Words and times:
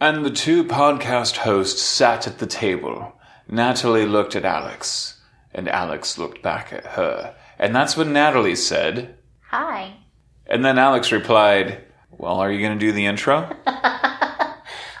And 0.00 0.24
the 0.24 0.30
two 0.30 0.64
podcast 0.64 1.38
hosts 1.38 1.80
sat 1.82 2.26
at 2.26 2.38
the 2.38 2.46
table. 2.46 3.14
Natalie 3.48 4.04
looked 4.06 4.36
at 4.36 4.44
Alex, 4.44 5.20
and 5.54 5.68
Alex 5.68 6.18
looked 6.18 6.42
back 6.42 6.72
at 6.72 6.84
her. 6.84 7.34
And 7.58 7.74
that's 7.74 7.96
when 7.96 8.12
Natalie 8.12 8.56
said, 8.56 9.16
Hi. 9.50 9.94
and 10.46 10.64
then 10.64 10.78
Alex 10.78 11.12
replied, 11.12 11.84
Well, 12.10 12.40
are 12.40 12.52
you 12.52 12.60
going 12.60 12.78
to 12.78 12.86
do 12.86 12.92
the 12.92 13.06
intro? 13.06 13.50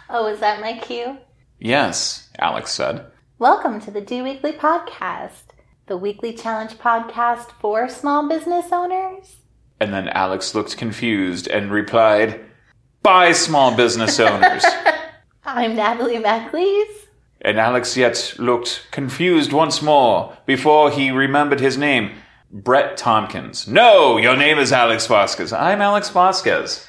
Oh, 0.08 0.28
is 0.28 0.38
that 0.38 0.60
my 0.60 0.78
cue? 0.78 1.18
yes, 1.58 2.30
Alex 2.38 2.70
said. 2.70 3.06
Welcome 3.40 3.80
to 3.80 3.90
the 3.90 4.00
Do 4.00 4.22
Weekly 4.22 4.52
Podcast, 4.52 5.42
the 5.88 5.96
weekly 5.96 6.32
challenge 6.32 6.74
podcast 6.78 7.50
for 7.60 7.88
small 7.88 8.28
business 8.28 8.66
owners. 8.70 9.36
And 9.80 9.92
then 9.92 10.08
Alex 10.08 10.54
looked 10.54 10.76
confused 10.78 11.48
and 11.48 11.72
replied, 11.72 12.40
By 13.06 13.30
small 13.30 13.76
business 13.76 14.18
owners. 14.28 14.64
I'm 15.44 15.76
Natalie 15.76 16.18
MacLeese. 16.18 17.06
and 17.40 17.56
Alex 17.56 17.96
yet 17.96 18.34
looked 18.36 18.88
confused 18.90 19.52
once 19.52 19.80
more 19.80 20.36
before 20.44 20.90
he 20.90 21.12
remembered 21.12 21.60
his 21.60 21.78
name. 21.78 22.10
Brett 22.50 22.96
Tompkins. 22.96 23.68
No, 23.68 24.16
your 24.16 24.36
name 24.36 24.58
is 24.58 24.72
Alex 24.72 25.06
Vasquez. 25.06 25.52
I'm 25.52 25.80
Alex 25.80 26.08
Vasquez. 26.10 26.84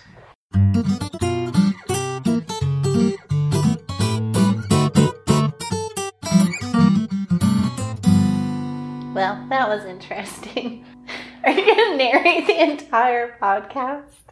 Well, 9.13 9.44
that 9.49 9.67
was 9.67 9.84
interesting. 9.86 10.86
Are 11.44 11.49
you 11.52 11.66
going 11.66 11.91
to 11.91 11.97
narrate 11.97 12.45
the 12.45 12.61
entire 12.61 13.36
podcast? 13.41 14.27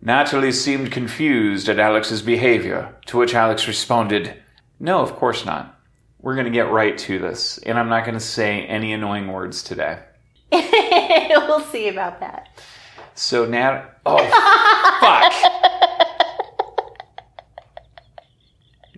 Natalie 0.00 0.52
seemed 0.52 0.92
confused 0.92 1.68
at 1.68 1.78
Alex's 1.78 2.22
behavior, 2.22 2.94
to 3.06 3.18
which 3.18 3.34
Alex 3.34 3.66
responded, 3.66 4.40
No, 4.78 5.00
of 5.00 5.16
course 5.16 5.44
not. 5.44 5.78
We're 6.20 6.34
going 6.34 6.46
to 6.46 6.52
get 6.52 6.70
right 6.70 6.96
to 6.98 7.18
this, 7.18 7.58
and 7.58 7.78
I'm 7.78 7.88
not 7.88 8.04
going 8.04 8.14
to 8.14 8.20
say 8.20 8.62
any 8.62 8.92
annoying 8.92 9.28
words 9.28 9.62
today. 9.62 10.00
we'll 10.52 11.60
see 11.60 11.88
about 11.88 12.20
that. 12.20 12.48
So, 13.14 13.44
Nat. 13.44 13.98
Oh, 14.06 14.18
fuck! 15.00 15.32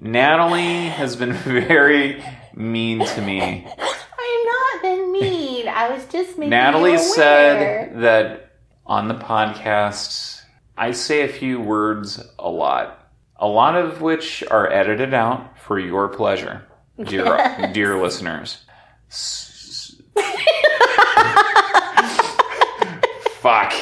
Natalie 0.01 0.89
has 0.89 1.17
been 1.17 1.33
very 1.45 2.25
mean 2.55 3.05
to 3.05 3.23
me. 3.23 3.41
I'm 3.41 4.45
not 4.47 4.83
been 4.83 5.12
mean. 5.12 5.69
I 5.69 5.91
was 5.91 6.07
just 6.07 6.39
making 6.39 6.51
Natalie 6.51 6.98
said 6.98 8.01
that 8.01 8.53
on 8.87 9.09
the 9.09 9.14
podcast, 9.14 10.39
I 10.81 10.92
say 10.92 11.20
a 11.20 11.28
few 11.28 11.61
words 11.61 12.27
a 12.39 12.48
lot, 12.48 13.06
a 13.36 13.47
lot 13.47 13.77
of 13.77 14.00
which 14.00 14.42
are 14.50 14.67
edited 14.73 15.12
out 15.12 15.59
for 15.59 15.78
your 15.78 16.09
pleasure, 16.09 16.67
dear, 17.05 17.27
Yes. 17.27 17.73
dear 17.75 18.00
listeners. 18.03 18.64
Fuck. 23.42 23.73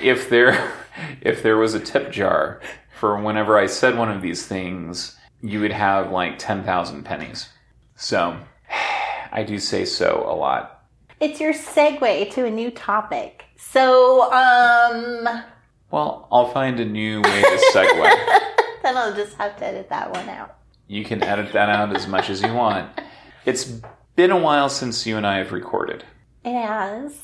If 0.00 0.28
there, 0.30 0.72
if 1.20 1.42
there 1.42 1.56
was 1.56 1.74
a 1.74 1.80
tip 1.80 2.10
jar 2.10 2.60
for 2.98 3.20
whenever 3.22 3.58
I 3.58 3.66
said 3.66 3.96
one 3.96 4.10
of 4.10 4.22
these 4.22 4.46
things, 4.46 5.16
you 5.42 5.60
would 5.60 5.72
have 5.72 6.10
like 6.10 6.38
ten 6.38 6.64
thousand 6.64 7.04
pennies. 7.04 7.48
So, 7.96 8.38
I 9.32 9.42
do 9.42 9.58
say 9.58 9.84
so 9.84 10.24
a 10.26 10.34
lot. 10.34 10.84
It's 11.20 11.40
your 11.40 11.52
segue 11.52 12.30
to 12.32 12.44
a 12.46 12.50
new 12.50 12.70
topic. 12.70 13.43
So, 13.70 14.30
um, 14.32 15.42
Well, 15.90 16.28
I'll 16.30 16.48
find 16.50 16.78
a 16.80 16.84
new 16.84 17.20
way 17.22 17.42
to 17.42 17.70
segue. 17.72 18.42
then 18.82 18.96
I'll 18.96 19.14
just 19.14 19.36
have 19.36 19.56
to 19.58 19.66
edit 19.66 19.88
that 19.90 20.10
one 20.12 20.28
out. 20.28 20.56
you 20.86 21.04
can 21.04 21.22
edit 21.22 21.52
that 21.52 21.68
out 21.68 21.94
as 21.96 22.06
much 22.06 22.30
as 22.30 22.42
you 22.42 22.52
want. 22.54 22.90
It's 23.44 23.64
been 24.16 24.30
a 24.30 24.38
while 24.38 24.68
since 24.68 25.06
you 25.06 25.16
and 25.16 25.26
I 25.26 25.38
have 25.38 25.52
recorded. 25.52 26.04
It 26.44 26.52
has. 26.66 27.18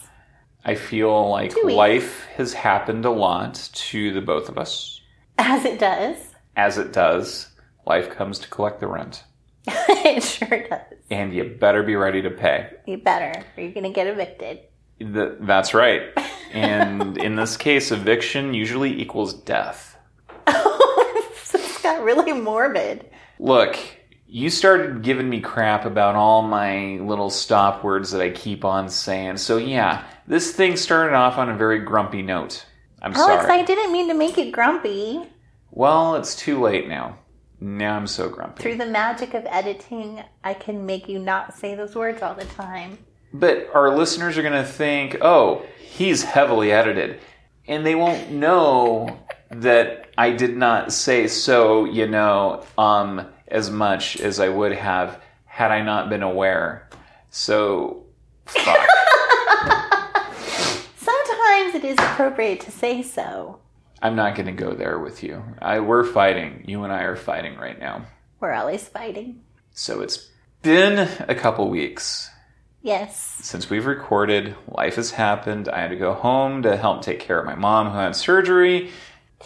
I 0.64 0.74
feel 0.74 1.30
like 1.30 1.54
life 1.64 2.26
has 2.36 2.52
happened 2.52 3.04
a 3.04 3.10
lot 3.10 3.70
to 3.72 4.12
the 4.12 4.20
both 4.20 4.48
of 4.48 4.58
us. 4.58 5.00
As 5.38 5.64
it 5.64 5.78
does. 5.78 6.16
As 6.56 6.78
it 6.78 6.92
does, 6.92 7.48
life 7.86 8.10
comes 8.10 8.38
to 8.40 8.48
collect 8.48 8.80
the 8.80 8.86
rent. 8.88 9.24
it 9.66 10.22
sure 10.22 10.68
does. 10.68 10.80
And 11.10 11.32
you 11.32 11.44
better 11.44 11.82
be 11.82 11.96
ready 11.96 12.22
to 12.22 12.30
pay. 12.30 12.70
You 12.86 12.98
better, 12.98 13.44
or 13.56 13.62
you're 13.62 13.72
going 13.72 13.84
to 13.84 13.90
get 13.92 14.06
evicted. 14.06 14.60
Th- 15.00 15.32
that's 15.40 15.74
right. 15.74 16.02
And 16.52 17.16
in 17.18 17.34
this 17.36 17.56
case, 17.56 17.90
eviction 17.90 18.54
usually 18.54 19.00
equals 19.00 19.34
death. 19.34 19.96
Oh, 20.46 21.24
it's 21.54 21.82
got 21.82 22.02
really 22.02 22.32
morbid. 22.32 23.08
Look, 23.38 23.76
you 24.26 24.50
started 24.50 25.02
giving 25.02 25.28
me 25.28 25.40
crap 25.40 25.84
about 25.84 26.14
all 26.14 26.42
my 26.42 26.98
little 27.00 27.30
stop 27.30 27.82
words 27.82 28.12
that 28.12 28.20
I 28.20 28.30
keep 28.30 28.64
on 28.64 28.88
saying. 28.88 29.38
So 29.38 29.56
yeah, 29.56 30.04
this 30.26 30.52
thing 30.52 30.76
started 30.76 31.14
off 31.14 31.38
on 31.38 31.48
a 31.48 31.56
very 31.56 31.80
grumpy 31.80 32.22
note. 32.22 32.64
I'm 33.02 33.14
sorry. 33.14 33.32
Alex, 33.32 33.46
sorry. 33.46 33.60
I 33.60 33.64
didn't 33.64 33.92
mean 33.92 34.08
to 34.08 34.14
make 34.14 34.38
it 34.38 34.52
grumpy. 34.52 35.22
Well, 35.70 36.16
it's 36.16 36.36
too 36.36 36.60
late 36.60 36.88
now. 36.88 37.18
Now 37.60 37.96
I'm 37.96 38.06
so 38.06 38.28
grumpy. 38.28 38.62
Through 38.62 38.76
the 38.76 38.86
magic 38.86 39.34
of 39.34 39.44
editing, 39.46 40.22
I 40.44 40.54
can 40.54 40.86
make 40.86 41.08
you 41.08 41.18
not 41.18 41.54
say 41.56 41.74
those 41.74 41.94
words 41.94 42.22
all 42.22 42.34
the 42.34 42.44
time. 42.46 42.98
But 43.32 43.70
our 43.74 43.96
listeners 43.96 44.36
are 44.36 44.42
going 44.42 44.54
to 44.54 44.64
think, 44.64 45.18
oh, 45.20 45.64
he's 45.78 46.22
heavily 46.22 46.72
edited. 46.72 47.20
And 47.66 47.86
they 47.86 47.94
won't 47.94 48.30
know 48.30 49.18
that 49.50 50.10
I 50.18 50.30
did 50.30 50.56
not 50.56 50.92
say 50.92 51.28
so, 51.28 51.84
you 51.84 52.06
know, 52.08 52.64
um, 52.76 53.26
as 53.48 53.70
much 53.70 54.20
as 54.20 54.40
I 54.40 54.48
would 54.48 54.72
have 54.72 55.22
had 55.44 55.70
I 55.70 55.82
not 55.82 56.08
been 56.08 56.22
aware. 56.22 56.88
So, 57.30 58.06
fuck. 58.46 58.66
Sometimes 60.96 61.74
it 61.74 61.84
is 61.84 61.98
appropriate 61.98 62.60
to 62.60 62.70
say 62.70 63.02
so. 63.02 63.60
I'm 64.02 64.16
not 64.16 64.34
going 64.34 64.46
to 64.46 64.52
go 64.52 64.72
there 64.72 64.98
with 64.98 65.22
you. 65.22 65.42
I, 65.60 65.80
we're 65.80 66.04
fighting. 66.04 66.64
You 66.66 66.84
and 66.84 66.92
I 66.92 67.02
are 67.02 67.16
fighting 67.16 67.56
right 67.56 67.78
now. 67.78 68.06
We're 68.40 68.54
always 68.54 68.88
fighting. 68.88 69.42
So 69.72 70.00
it's 70.00 70.30
been 70.62 71.08
a 71.28 71.34
couple 71.34 71.68
weeks 71.68 72.30
Yes. 72.82 73.38
since 73.42 73.68
we've 73.68 73.86
recorded. 73.86 74.56
Life 74.68 74.96
has 74.96 75.10
happened. 75.12 75.68
I 75.68 75.80
had 75.80 75.90
to 75.90 75.96
go 75.96 76.14
home 76.14 76.62
to 76.62 76.76
help 76.76 77.02
take 77.02 77.20
care 77.20 77.38
of 77.38 77.44
my 77.46 77.54
mom 77.54 77.90
who 77.90 77.98
had 77.98 78.16
surgery. 78.16 78.90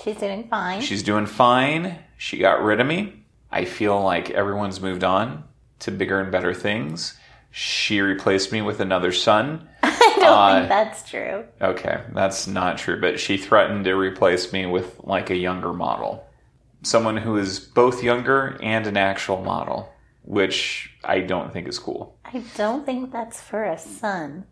She's 0.03 0.17
doing 0.17 0.49
fine. 0.49 0.81
She's 0.81 1.03
doing 1.03 1.27
fine. 1.27 1.99
She 2.17 2.39
got 2.39 2.63
rid 2.63 2.81
of 2.81 2.87
me. 2.87 3.25
I 3.51 3.65
feel 3.65 4.01
like 4.03 4.31
everyone's 4.31 4.81
moved 4.81 5.05
on 5.05 5.45
to 5.81 5.91
bigger 5.91 6.21
and 6.21 6.31
better 6.33 6.55
things. 6.55 7.19
She 7.51 8.01
replaced 8.01 8.51
me 8.53 8.63
with 8.63 8.81
another 8.81 9.13
son. 9.13 9.69
I 9.83 10.17
don't 10.17 10.25
Uh, 10.39 10.57
think 10.59 10.69
that's 10.69 11.09
true. 11.09 11.45
Okay, 11.61 12.03
that's 12.13 12.47
not 12.47 12.79
true, 12.79 13.01
but 13.01 13.21
she 13.21 13.37
threatened 13.37 13.85
to 13.85 13.95
replace 13.95 14.53
me 14.53 14.67
with 14.67 14.99
like 15.05 15.31
a 15.31 15.37
younger 15.37 15.73
model. 15.73 16.27
Someone 16.83 17.17
who 17.17 17.37
is 17.37 17.61
both 17.61 18.03
younger 18.03 18.59
and 18.63 18.87
an 18.87 18.97
actual 18.97 19.43
model, 19.43 19.93
which 20.23 20.91
I 21.05 21.21
don't 21.21 21.53
think 21.53 21.69
is 21.69 21.79
cool. 21.79 22.14
I 22.35 22.43
don't 22.57 22.85
think 22.85 23.13
that's 23.13 23.41
for 23.41 23.63
a 23.65 23.79
son. 23.79 24.45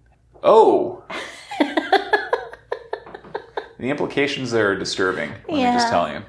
Oh! 0.45 1.03
the 1.59 2.23
implications 3.91 4.53
there 4.53 4.71
are 4.71 4.77
disturbing, 4.77 5.31
let 5.31 5.49
me 5.49 5.63
just 5.73 5.87
Yeah. 5.87 5.91
tell 5.91 6.13
you. 6.13 6.23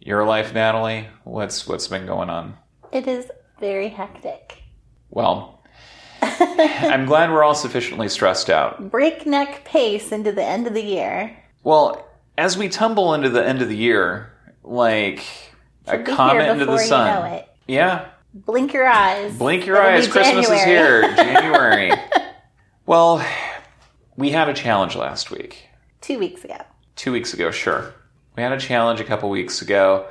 Your 0.00 0.24
life, 0.24 0.54
Natalie, 0.54 1.08
what's 1.24 1.66
what's 1.66 1.86
been 1.88 2.06
going 2.06 2.30
on? 2.30 2.56
It 2.92 3.06
is 3.06 3.30
very 3.60 3.88
hectic. 3.88 4.62
Well, 5.10 5.60
I'm 6.22 7.04
glad 7.06 7.30
we're 7.30 7.44
all 7.44 7.54
sufficiently 7.54 8.08
stressed 8.08 8.48
out. 8.50 8.90
Breakneck 8.90 9.64
pace 9.64 10.12
into 10.12 10.32
the 10.32 10.44
end 10.44 10.66
of 10.66 10.72
the 10.74 10.82
year. 10.82 11.36
Well, 11.62 12.06
as 12.38 12.56
we 12.58 12.68
tumble 12.70 13.12
into 13.14 13.28
the 13.28 13.44
end 13.46 13.60
of 13.62 13.68
the 13.68 13.76
year, 13.76 14.32
like 14.62 15.24
a 15.86 15.98
Should 15.98 16.06
comet 16.06 16.48
into 16.48 16.64
the 16.64 16.72
before 16.72 16.80
you 16.82 16.88
sun. 16.88 17.30
know. 17.30 17.44
Yeah, 17.66 18.08
Blink 18.34 18.72
your 18.72 18.86
eyes. 18.86 19.38
blink 19.38 19.64
your 19.64 19.76
It'll 19.76 19.88
eyes. 19.90 20.08
Christmas 20.08 20.50
is 20.50 20.64
here. 20.64 21.02
January. 21.14 21.92
well, 22.86 23.24
we 24.16 24.30
had 24.30 24.48
a 24.48 24.54
challenge 24.54 24.96
last 24.96 25.30
week. 25.30 25.68
Two 26.00 26.18
weeks 26.18 26.44
ago. 26.44 26.58
Two 26.96 27.12
weeks 27.12 27.32
ago, 27.32 27.50
sure. 27.52 27.94
We 28.36 28.42
had 28.42 28.52
a 28.52 28.58
challenge 28.58 28.98
a 29.00 29.04
couple 29.04 29.30
weeks 29.30 29.62
ago, 29.62 30.06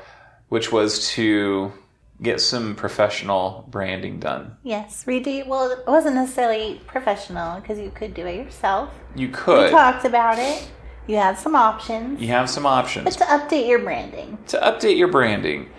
which 0.47 0.71
was 0.71 1.09
to 1.11 1.73
get 2.21 2.39
some 2.39 2.75
professional 2.75 3.65
branding 3.69 4.19
done. 4.19 4.55
Yes, 4.63 5.03
redo. 5.05 5.45
Well, 5.45 5.69
it 5.71 5.85
wasn't 5.85 6.15
necessarily 6.15 6.79
professional 6.87 7.59
because 7.59 7.77
you 7.77 7.91
could 7.93 8.13
do 8.13 8.25
it 8.25 8.35
yourself. 8.37 8.93
You 9.15 9.27
could. 9.27 9.65
We 9.65 9.71
talked 9.71 10.05
about 10.05 10.39
it. 10.39 10.69
You 11.07 11.17
had 11.17 11.37
some 11.37 11.55
options. 11.55 12.21
You 12.21 12.29
have 12.29 12.49
some 12.49 12.65
options. 12.65 13.03
But 13.03 13.25
to 13.25 13.25
update 13.25 13.67
your 13.67 13.79
branding. 13.79 14.37
to 14.47 14.57
update 14.59 14.97
your 14.97 15.09
branding, 15.09 15.69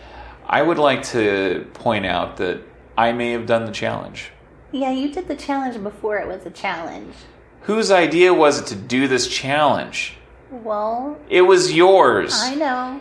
I 0.46 0.62
would 0.62 0.78
like 0.78 1.02
to 1.04 1.66
point 1.74 2.06
out 2.06 2.36
that 2.38 2.60
I 2.96 3.12
may 3.12 3.32
have 3.32 3.46
done 3.46 3.64
the 3.64 3.72
challenge. 3.72 4.30
Yeah, 4.72 4.90
you 4.90 5.10
did 5.12 5.28
the 5.28 5.36
challenge 5.36 5.82
before 5.82 6.18
it 6.18 6.26
was 6.26 6.44
a 6.46 6.50
challenge. 6.50 7.14
Whose 7.62 7.90
idea 7.90 8.34
was 8.34 8.60
it 8.60 8.66
to 8.66 8.74
do 8.76 9.08
this 9.08 9.26
challenge? 9.26 10.16
Well, 10.50 11.18
It 11.28 11.42
was 11.42 11.72
yours. 11.72 12.34
I 12.40 12.54
know. 12.54 13.00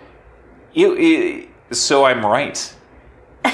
You, 0.73 0.95
it- 0.97 1.49
So 1.75 2.05
I'm 2.05 2.25
right. 2.25 2.57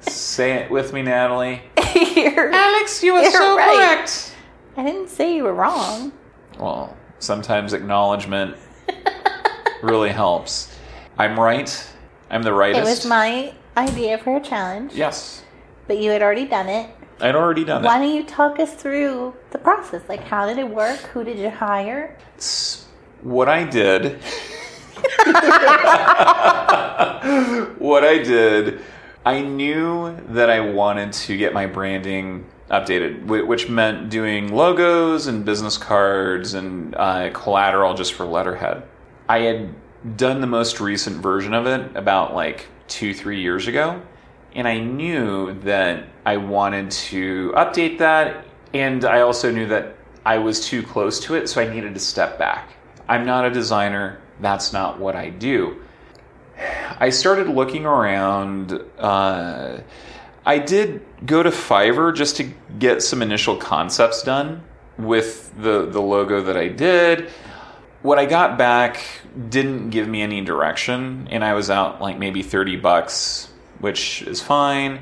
Say 0.00 0.52
it 0.54 0.70
with 0.70 0.92
me, 0.92 1.02
Natalie. 1.02 1.62
You're, 2.16 2.50
Alex, 2.50 3.02
you 3.02 3.14
You're 3.14 3.30
so 3.30 3.56
right. 3.56 3.76
correct. 3.96 4.34
I 4.76 4.82
didn't 4.82 5.08
say 5.08 5.36
you 5.36 5.44
were 5.44 5.54
wrong. 5.54 6.12
Well, 6.58 6.96
sometimes 7.20 7.72
acknowledgement 7.72 8.56
really 9.82 10.10
helps. 10.10 10.73
I'm 11.18 11.38
right. 11.38 11.90
I'm 12.30 12.42
the 12.42 12.52
rightest. 12.52 12.80
It 12.80 12.84
was 12.84 13.06
my 13.06 13.52
idea 13.76 14.18
for 14.18 14.36
a 14.36 14.40
challenge, 14.40 14.92
yes. 14.94 15.42
but 15.86 15.98
you 15.98 16.10
had 16.10 16.22
already 16.22 16.46
done 16.46 16.68
it. 16.68 16.90
I'd 17.20 17.36
already 17.36 17.64
done 17.64 17.82
Why 17.82 17.96
it. 17.96 18.00
Why 18.00 18.06
don't 18.06 18.16
you 18.16 18.24
talk 18.24 18.58
us 18.58 18.74
through 18.74 19.34
the 19.50 19.58
process? 19.58 20.02
Like, 20.08 20.24
how 20.24 20.46
did 20.46 20.58
it 20.58 20.68
work? 20.68 20.98
Who 21.12 21.22
did 21.22 21.38
you 21.38 21.50
hire? 21.50 22.16
S- 22.36 22.86
What 23.22 23.48
I 23.48 23.64
did. 23.64 24.14
what 27.78 28.04
I 28.04 28.18
did, 28.22 28.80
I 29.24 29.42
knew 29.42 30.16
that 30.28 30.50
I 30.50 30.60
wanted 30.60 31.12
to 31.12 31.36
get 31.36 31.52
my 31.52 31.66
branding 31.66 32.46
updated, 32.70 33.24
which 33.26 33.68
meant 33.68 34.10
doing 34.10 34.54
logos 34.54 35.26
and 35.26 35.44
business 35.44 35.76
cards 35.78 36.54
and 36.54 36.94
uh, 36.96 37.30
collateral 37.32 37.94
just 37.94 38.14
for 38.14 38.24
letterhead. 38.24 38.82
I 39.28 39.40
had 39.40 39.74
done 40.16 40.40
the 40.40 40.46
most 40.46 40.80
recent 40.80 41.16
version 41.16 41.54
of 41.54 41.66
it 41.66 41.96
about 41.96 42.34
like 42.34 42.66
two, 42.88 43.14
three 43.14 43.40
years 43.40 43.66
ago, 43.66 44.02
and 44.54 44.68
I 44.68 44.78
knew 44.78 45.54
that 45.60 46.04
I 46.24 46.36
wanted 46.36 46.90
to 46.90 47.52
update 47.56 47.98
that, 47.98 48.44
and 48.72 49.04
I 49.04 49.20
also 49.20 49.50
knew 49.50 49.66
that 49.68 49.96
I 50.24 50.38
was 50.38 50.66
too 50.66 50.82
close 50.82 51.20
to 51.20 51.34
it, 51.34 51.48
so 51.48 51.60
I 51.60 51.68
needed 51.72 51.94
to 51.94 52.00
step 52.00 52.38
back. 52.38 52.70
I'm 53.08 53.26
not 53.26 53.44
a 53.44 53.50
designer, 53.50 54.20
that's 54.40 54.72
not 54.72 54.98
what 54.98 55.16
I 55.16 55.30
do. 55.30 55.82
I 56.98 57.10
started 57.10 57.48
looking 57.48 57.84
around. 57.84 58.80
Uh, 58.98 59.80
I 60.46 60.58
did 60.58 61.04
go 61.26 61.42
to 61.42 61.50
Fiverr 61.50 62.14
just 62.14 62.36
to 62.36 62.52
get 62.78 63.02
some 63.02 63.22
initial 63.22 63.56
concepts 63.56 64.22
done 64.22 64.62
with 64.96 65.52
the, 65.60 65.86
the 65.86 66.00
logo 66.00 66.42
that 66.42 66.56
I 66.56 66.68
did. 66.68 67.30
What 68.04 68.18
I 68.18 68.26
got 68.26 68.58
back 68.58 69.00
didn't 69.48 69.88
give 69.88 70.06
me 70.06 70.20
any 70.20 70.42
direction, 70.42 71.26
and 71.30 71.42
I 71.42 71.54
was 71.54 71.70
out 71.70 72.02
like 72.02 72.18
maybe 72.18 72.42
30 72.42 72.76
bucks, 72.76 73.48
which 73.78 74.20
is 74.22 74.42
fine. 74.42 75.00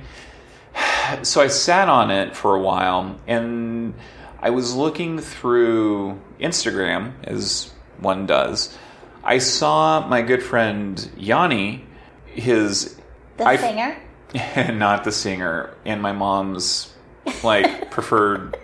So 1.25 1.40
I 1.43 1.49
sat 1.49 1.88
on 1.88 2.12
it 2.12 2.37
for 2.37 2.54
a 2.54 2.60
while, 2.60 3.19
and 3.26 3.93
I 4.40 4.50
was 4.50 4.72
looking 4.76 5.19
through 5.19 6.20
Instagram, 6.40 7.12
as 7.25 7.72
one 7.99 8.25
does. 8.26 8.78
I 9.25 9.38
saw 9.38 10.06
my 10.06 10.22
good 10.22 10.44
friend 10.44 11.10
Yanni, 11.16 11.84
his 12.26 12.96
The 13.37 13.44
I- 13.46 13.56
singer? 13.56 13.96
not 14.72 15.02
the 15.02 15.10
singer, 15.12 15.75
and 15.84 16.00
my 16.00 16.12
mom's 16.12 16.94
like 17.43 17.90
preferred 17.96 18.56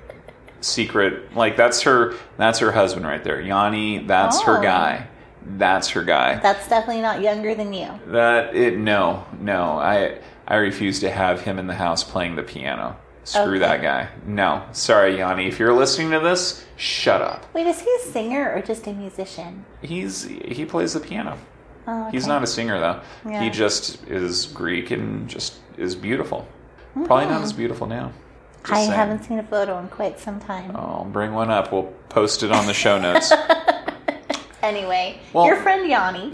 secret. 0.60 1.34
Like 1.36 1.56
that's 1.56 1.82
her. 1.82 2.14
That's 2.36 2.58
her 2.58 2.72
husband 2.72 3.06
right 3.06 3.22
there. 3.22 3.40
Yanni. 3.40 3.98
That's 3.98 4.42
her 4.42 4.58
Oh. 4.58 4.62
guy. 4.62 5.06
That's 5.56 5.88
her 5.90 6.02
guy. 6.02 6.36
That's 6.42 6.68
definitely 6.68 7.02
not 7.02 7.20
younger 7.22 7.54
than 7.54 7.72
you. 7.72 7.88
That 8.08 8.54
it. 8.54 8.76
No, 8.78 9.24
no. 9.40 9.78
I 9.78 10.18
I 10.46 10.56
refuse 10.56 11.00
to 11.00 11.10
have 11.10 11.42
him 11.42 11.58
in 11.58 11.66
the 11.66 11.74
house 11.74 12.02
playing 12.04 12.36
the 12.36 12.42
piano. 12.42 12.96
Screw 13.24 13.42
Okay. 13.56 13.58
that 13.58 13.82
guy. 13.82 14.08
No, 14.26 14.62
sorry, 14.72 15.18
Yanni. 15.18 15.46
If 15.48 15.58
you're 15.58 15.74
listening 15.74 16.10
to 16.12 16.20
this, 16.20 16.64
shut 16.76 17.20
up. 17.20 17.44
Wait, 17.52 17.66
is 17.66 17.78
he 17.80 17.90
a 18.02 18.10
singer 18.10 18.50
or 18.54 18.62
just 18.62 18.86
a 18.86 18.92
musician? 18.94 19.66
He's 19.82 20.24
he 20.24 20.64
plays 20.64 20.94
the 20.94 21.00
piano. 21.00 21.36
Oh, 21.86 22.08
He's 22.10 22.26
not 22.26 22.42
a 22.42 22.46
singer 22.46 22.78
though. 22.80 23.00
Yeah. 23.30 23.42
He 23.42 23.50
just 23.50 24.06
is 24.08 24.46
Greek 24.46 24.90
and 24.90 25.28
just 25.28 25.56
is 25.76 25.94
beautiful. 25.94 26.46
Hmm. 26.94 27.04
Probably 27.04 27.26
not 27.26 27.42
as 27.42 27.52
beautiful 27.52 27.86
now. 27.86 28.12
I 28.64 28.80
saying. 28.80 28.90
haven't 28.92 29.24
seen 29.24 29.38
a 29.38 29.42
photo 29.42 29.78
in 29.78 29.88
quite 29.88 30.18
some 30.20 30.40
time. 30.40 30.74
Oh, 30.76 31.04
bring 31.04 31.32
one 31.32 31.50
up. 31.50 31.72
We'll 31.72 31.92
post 32.08 32.42
it 32.42 32.52
on 32.52 32.66
the 32.66 32.74
show 32.74 32.98
notes. 32.98 33.32
Anyway, 34.62 35.20
Well- 35.32 35.46
your 35.46 35.56
friend 35.56 35.88
Yanni. 35.88 36.32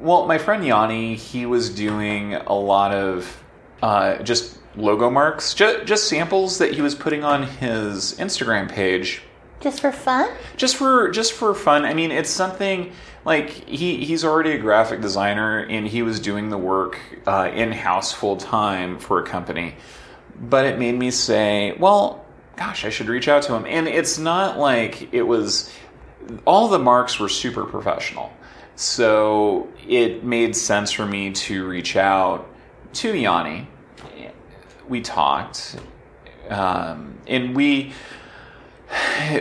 Well, 0.00 0.26
my 0.26 0.38
friend 0.38 0.64
Yanni, 0.64 1.16
he 1.16 1.44
was 1.44 1.70
doing 1.74 2.34
a 2.34 2.54
lot 2.54 2.94
of 2.94 3.42
uh, 3.82 4.22
just 4.22 4.58
logo 4.76 5.10
marks, 5.10 5.54
just, 5.54 5.84
just 5.84 6.08
samples 6.08 6.58
that 6.58 6.72
he 6.74 6.80
was 6.82 6.94
putting 6.94 7.24
on 7.24 7.42
his 7.42 8.14
Instagram 8.14 8.70
page 8.70 9.22
Just 9.60 9.80
for 9.80 9.90
fun? 9.90 10.30
just 10.56 10.76
for 10.76 11.10
just 11.10 11.32
for 11.32 11.52
fun. 11.52 11.84
I 11.84 11.94
mean, 11.94 12.12
it's 12.12 12.30
something 12.30 12.92
like 13.24 13.50
he 13.68 14.04
he's 14.04 14.24
already 14.24 14.52
a 14.52 14.58
graphic 14.58 15.00
designer 15.00 15.58
and 15.58 15.86
he 15.88 16.02
was 16.02 16.20
doing 16.20 16.50
the 16.50 16.58
work 16.58 16.98
uh, 17.26 17.50
in 17.52 17.72
house 17.72 18.12
full 18.12 18.36
time 18.36 19.00
for 19.00 19.18
a 19.20 19.26
company. 19.26 19.74
But 20.40 20.66
it 20.66 20.78
made 20.78 20.94
me 20.94 21.10
say, 21.10 21.72
well, 21.78 22.24
gosh, 22.56 22.84
I 22.84 22.90
should 22.90 23.08
reach 23.08 23.28
out 23.28 23.42
to 23.44 23.54
him. 23.54 23.64
And 23.66 23.88
it's 23.88 24.18
not 24.18 24.58
like 24.58 25.12
it 25.12 25.22
was 25.22 25.72
all 26.44 26.68
the 26.68 26.78
marks 26.78 27.18
were 27.18 27.28
super 27.28 27.64
professional. 27.64 28.32
So 28.76 29.68
it 29.88 30.22
made 30.22 30.54
sense 30.54 30.92
for 30.92 31.06
me 31.06 31.32
to 31.32 31.66
reach 31.66 31.96
out 31.96 32.48
to 32.94 33.16
Yanni. 33.16 33.66
We 34.88 35.00
talked, 35.00 35.76
um, 36.48 37.18
and 37.26 37.54
we 37.54 37.92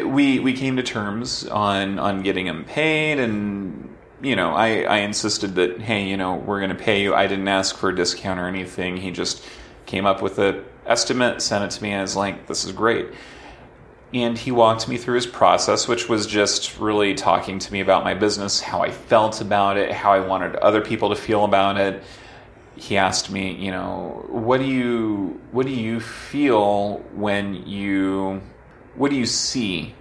we 0.03 0.39
we 0.39 0.53
came 0.53 0.75
to 0.77 0.83
terms 0.83 1.45
on 1.47 1.99
on 1.99 2.21
getting 2.21 2.47
him 2.47 2.65
paid 2.65 3.19
and 3.19 3.95
you 4.21 4.35
know 4.35 4.53
I, 4.53 4.81
I 4.81 4.97
insisted 4.99 5.55
that 5.55 5.79
hey 5.79 6.07
you 6.09 6.17
know 6.17 6.35
we're 6.35 6.59
going 6.59 6.75
to 6.75 6.83
pay 6.83 7.01
you 7.01 7.13
i 7.13 7.27
didn't 7.27 7.47
ask 7.47 7.77
for 7.77 7.89
a 7.89 7.95
discount 7.95 8.39
or 8.39 8.47
anything 8.47 8.97
he 8.97 9.11
just 9.11 9.43
came 9.85 10.05
up 10.05 10.21
with 10.21 10.39
a 10.39 10.63
estimate 10.87 11.41
sent 11.41 11.63
it 11.63 11.75
to 11.75 11.83
me 11.83 11.91
and 11.91 12.01
was 12.01 12.15
like 12.15 12.47
this 12.47 12.65
is 12.65 12.71
great 12.71 13.07
and 14.13 14.37
he 14.37 14.51
walked 14.51 14.87
me 14.87 14.97
through 14.97 15.15
his 15.15 15.27
process 15.27 15.87
which 15.87 16.07
was 16.07 16.25
just 16.25 16.79
really 16.79 17.13
talking 17.13 17.59
to 17.59 17.71
me 17.73 17.79
about 17.81 18.03
my 18.03 18.13
business 18.13 18.59
how 18.59 18.81
i 18.81 18.89
felt 18.89 19.41
about 19.41 19.77
it 19.77 19.91
how 19.91 20.11
i 20.11 20.19
wanted 20.19 20.55
other 20.57 20.81
people 20.81 21.09
to 21.09 21.15
feel 21.15 21.43
about 21.45 21.77
it 21.77 22.03
he 22.75 22.95
asked 22.95 23.31
me 23.31 23.53
you 23.53 23.71
know 23.71 24.25
what 24.29 24.59
do 24.59 24.65
you 24.65 25.39
what 25.51 25.65
do 25.65 25.71
you 25.71 25.99
feel 25.99 26.97
when 27.13 27.53
you 27.67 28.41
what 28.95 29.11
do 29.11 29.17
you 29.17 29.25
see 29.25 29.93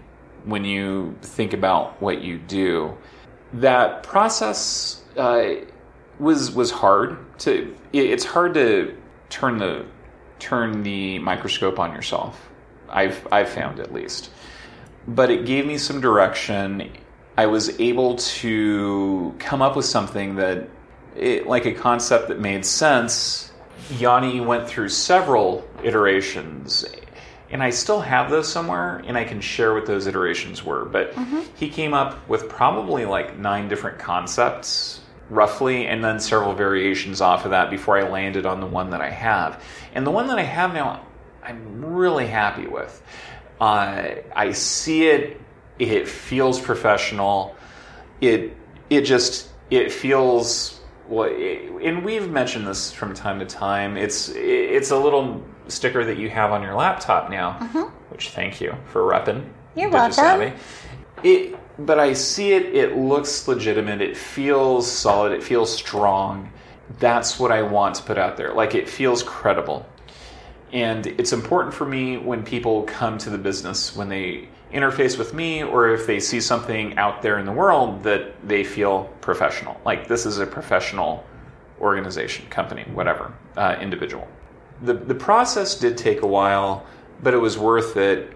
when 0.47 0.65
you 0.65 1.15
think 1.21 1.53
about 1.53 2.01
what 2.01 2.23
you 2.23 2.39
do? 2.39 2.97
That 3.53 4.03
process 4.03 5.03
uh, 5.17 5.51
was 6.19 6.51
was 6.53 6.71
hard 6.71 7.19
to. 7.41 7.77
It's 7.93 8.25
hard 8.25 8.55
to 8.55 8.97
turn 9.29 9.59
the 9.59 9.85
turn 10.39 10.83
the 10.83 11.19
microscope 11.19 11.79
on 11.79 11.93
yourself. 11.93 12.49
I've 12.89 13.27
I've 13.33 13.49
found 13.49 13.81
at 13.81 13.93
least, 13.93 14.31
but 15.09 15.31
it 15.31 15.47
gave 15.47 15.67
me 15.67 15.79
some 15.79 16.01
direction. 16.01 16.91
I 17.37 17.47
was 17.47 17.79
able 17.81 18.17
to 18.17 19.35
come 19.39 19.61
up 19.61 19.77
with 19.77 19.85
something 19.85 20.37
that, 20.37 20.69
it, 21.15 21.47
like 21.47 21.67
a 21.67 21.73
concept 21.73 22.29
that 22.29 22.41
made 22.41 22.65
sense. 22.65 23.53
Yanni 23.91 24.41
went 24.41 24.67
through 24.67 24.89
several 24.89 25.69
iterations 25.85 26.85
and 27.51 27.63
I 27.63 27.71
still 27.71 28.01
have 28.01 28.31
those 28.31 28.51
somewhere, 28.51 29.03
and 29.07 29.17
I 29.17 29.25
can 29.25 29.41
share 29.41 29.73
what 29.75 29.87
those 29.87 30.07
iterations 30.07 30.65
were. 30.65 30.85
But 30.85 31.13
mm-hmm. 31.13 31.41
he 31.55 31.69
came 31.69 31.95
up 31.95 32.29
with 32.29 32.49
probably 32.49 33.05
like 33.05 33.39
nine 33.39 33.69
different 33.69 33.99
concepts, 33.99 35.01
roughly, 35.31 35.87
and 35.87 36.03
then 36.03 36.21
several 36.21 36.55
variations 36.55 37.21
off 37.21 37.45
of 37.45 37.51
that 37.51 37.71
before 37.71 37.99
I 37.99 38.09
landed 38.09 38.47
on 38.47 38.61
the 38.61 38.67
one 38.67 38.91
that 38.91 39.01
I 39.01 39.11
have. 39.11 39.63
And 39.95 40.07
the 40.07 40.11
one 40.11 40.29
that 40.29 40.39
I 40.39 40.43
have 40.43 40.73
now, 40.73 41.05
I'm 41.43 41.85
really 41.85 42.27
happy 42.27 42.67
with. 42.67 43.03
Uh, 43.61 44.17
I 44.35 44.53
see 44.53 45.09
it; 45.09 45.41
it 45.79 46.09
feels 46.09 46.61
professional. 46.61 47.57
It 48.21 48.57
it 48.91 49.03
just 49.03 49.49
it 49.71 49.93
feels 49.93 50.81
well, 51.09 51.29
it, 51.31 51.71
and 51.83 52.05
we've 52.05 52.31
mentioned 52.31 52.67
this 52.67 52.93
from 52.93 53.15
time 53.15 53.39
to 53.39 53.47
time. 53.47 53.97
It's 53.97 54.31
it's 54.35 54.91
a 54.91 54.99
little 54.99 55.45
sticker 55.69 56.05
that 56.05 56.19
you 56.19 56.31
have 56.31 56.53
on 56.53 56.63
your 56.63 56.75
laptop 56.75 57.31
now, 57.31 57.55
which 58.11 58.31
thank 58.31 58.61
you 58.61 58.75
for 58.87 59.03
repping. 59.03 59.49
You're 59.75 59.91
welcome. 59.91 60.13
Savvy. 60.13 60.53
It, 61.23 61.59
but 61.79 61.99
I 61.99 62.13
see 62.13 62.53
it. 62.53 62.75
It 62.75 62.97
looks 62.97 63.47
legitimate. 63.49 64.01
It 64.01 64.17
feels 64.17 64.91
solid. 64.91 65.33
It 65.33 65.43
feels 65.43 65.73
strong. 65.75 66.51
That's 66.99 67.39
what 67.39 67.53
I 67.53 67.63
want 67.63 67.97
to 67.97 68.03
put 68.03 68.19
out 68.19 68.37
there. 68.37 68.53
Like 68.53 68.75
it 68.75 68.89
feels 68.89 69.23
credible. 69.23 69.87
And 70.73 71.07
it's 71.07 71.33
important 71.33 71.75
for 71.75 71.87
me 71.87 72.17
when 72.17 72.43
people 72.45 72.83
come 72.85 73.19
to 73.19 73.31
the 73.31 73.39
business, 73.39 73.95
when 73.95 74.09
they 74.09 74.49
interface 74.73 75.17
with 75.17 75.33
me, 75.33 75.63
or 75.63 75.89
if 75.89 76.07
they 76.07 76.19
see 76.19 76.41
something 76.41 76.99
out 76.99 77.23
there 77.23 77.39
in 77.39 77.47
the 77.47 77.53
world 77.53 78.03
that 78.03 78.35
they 78.47 78.65
feel 78.65 79.05
professional. 79.21 79.81
Like 79.85 80.09
this 80.09 80.27
is 80.27 80.39
a 80.39 80.47
professional 80.47 81.25
organization, 81.81 82.47
company, 82.49 82.85
whatever, 82.93 83.33
uh, 83.57 83.77
individual. 83.81 84.27
The, 84.83 84.95
the 84.95 85.15
process 85.15 85.79
did 85.79 85.97
take 85.97 86.23
a 86.23 86.27
while, 86.27 86.85
but 87.23 87.33
it 87.33 87.39
was 87.39 87.57
worth 87.57 87.97
it. 87.97 88.33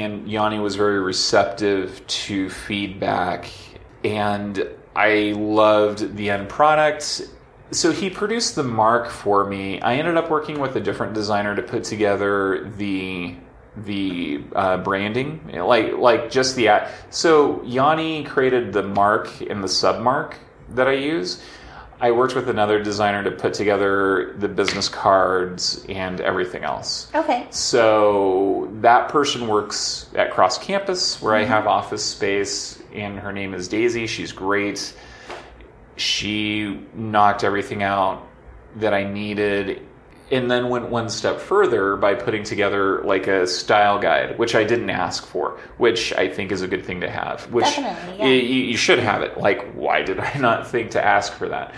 And 0.00 0.28
Yanni 0.28 0.58
was 0.58 0.74
very 0.74 1.00
receptive 1.00 2.04
to 2.06 2.50
feedback. 2.50 3.50
And 4.02 4.68
I 4.96 5.34
loved 5.36 6.16
the 6.16 6.30
end 6.30 6.48
product. 6.48 7.22
So 7.70 7.92
he 7.92 8.10
produced 8.10 8.56
the 8.56 8.62
mark 8.62 9.08
for 9.08 9.44
me. 9.44 9.80
I 9.80 9.94
ended 9.94 10.16
up 10.16 10.30
working 10.30 10.58
with 10.58 10.76
a 10.76 10.80
different 10.80 11.14
designer 11.14 11.54
to 11.54 11.62
put 11.62 11.84
together 11.84 12.70
the 12.76 13.36
the 13.76 14.40
uh, 14.54 14.76
branding, 14.78 15.50
like 15.52 15.94
like 15.94 16.30
just 16.30 16.54
the 16.54 16.68
ad. 16.68 16.90
So 17.10 17.62
Yanni 17.64 18.24
created 18.24 18.72
the 18.72 18.82
mark 18.82 19.28
and 19.40 19.62
the 19.62 19.68
submark 19.68 20.34
that 20.70 20.86
I 20.86 20.92
use. 20.92 21.42
I 22.00 22.10
worked 22.10 22.34
with 22.34 22.48
another 22.48 22.82
designer 22.82 23.22
to 23.22 23.30
put 23.30 23.54
together 23.54 24.34
the 24.38 24.48
business 24.48 24.88
cards 24.88 25.84
and 25.88 26.20
everything 26.20 26.64
else. 26.64 27.10
Okay. 27.14 27.46
So 27.50 28.68
that 28.80 29.08
person 29.08 29.46
works 29.46 30.10
at 30.14 30.32
Cross 30.32 30.58
Campus, 30.58 31.22
where 31.22 31.34
I 31.34 31.42
mm-hmm. 31.42 31.52
have 31.52 31.66
office 31.66 32.04
space, 32.04 32.82
and 32.92 33.18
her 33.18 33.32
name 33.32 33.54
is 33.54 33.68
Daisy. 33.68 34.06
She's 34.06 34.32
great. 34.32 34.94
She 35.96 36.80
knocked 36.94 37.44
everything 37.44 37.82
out 37.82 38.26
that 38.76 38.92
I 38.92 39.04
needed, 39.04 39.86
and 40.30 40.50
then 40.50 40.68
went 40.68 40.88
one 40.88 41.08
step 41.08 41.38
further 41.38 41.96
by 41.96 42.14
putting 42.14 42.42
together 42.42 43.02
like 43.02 43.26
a 43.26 43.46
style 43.46 43.98
guide, 43.98 44.38
which 44.38 44.54
I 44.54 44.64
didn't 44.64 44.90
ask 44.90 45.26
for, 45.26 45.58
which 45.76 46.12
I 46.14 46.28
think 46.28 46.50
is 46.50 46.62
a 46.62 46.68
good 46.68 46.84
thing 46.84 47.00
to 47.02 47.10
have. 47.10 47.50
Which 47.52 47.66
Definitely, 47.66 48.18
yeah. 48.18 48.68
you 48.70 48.76
should 48.76 48.98
have 48.98 49.22
it. 49.22 49.38
Like, 49.38 49.72
why 49.74 50.02
did 50.02 50.18
I 50.18 50.38
not 50.38 50.66
think 50.66 50.92
to 50.92 51.04
ask 51.04 51.32
for 51.32 51.48
that? 51.48 51.74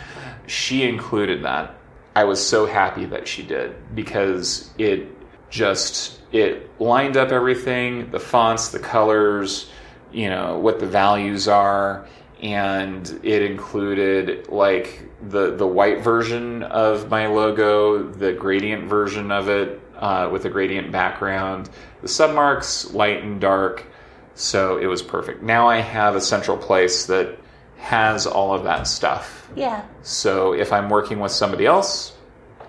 She 0.46 0.84
included 0.84 1.44
that. 1.44 1.74
I 2.14 2.24
was 2.24 2.44
so 2.44 2.66
happy 2.66 3.04
that 3.06 3.28
she 3.28 3.42
did 3.42 3.74
because 3.94 4.70
it 4.78 5.08
just 5.50 6.20
it 6.32 6.70
lined 6.80 7.16
up 7.16 7.30
everything, 7.30 8.10
the 8.10 8.20
fonts, 8.20 8.70
the 8.70 8.78
colors, 8.78 9.70
you 10.12 10.30
know, 10.30 10.58
what 10.58 10.80
the 10.80 10.86
values 10.86 11.48
are, 11.48 12.06
and 12.42 13.20
it 13.22 13.42
included 13.42 14.48
like 14.48 15.02
the 15.28 15.56
the 15.56 15.66
white 15.66 16.02
version 16.02 16.62
of 16.64 17.10
my 17.10 17.26
logo, 17.26 18.02
the 18.02 18.32
gradient 18.32 18.84
version 18.88 19.30
of 19.30 19.48
it 19.48 19.80
uh, 19.96 20.28
with 20.30 20.44
a 20.44 20.50
gradient 20.50 20.92
background, 20.92 21.70
the 22.02 22.08
submarks 22.08 22.92
light 22.92 23.22
and 23.22 23.40
dark. 23.40 23.86
So 24.34 24.76
it 24.76 24.86
was 24.86 25.02
perfect. 25.02 25.42
Now 25.42 25.66
I 25.66 25.78
have 25.78 26.14
a 26.14 26.20
central 26.20 26.58
place 26.58 27.06
that 27.06 27.38
has 27.78 28.26
all 28.26 28.54
of 28.54 28.64
that 28.64 28.86
stuff. 28.86 29.48
Yeah. 29.54 29.84
So 30.02 30.52
if 30.52 30.72
I'm 30.72 30.90
working 30.90 31.20
with 31.20 31.32
somebody 31.32 31.64
else, 31.64 32.14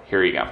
here 0.05 0.23
you 0.23 0.31
go. 0.31 0.49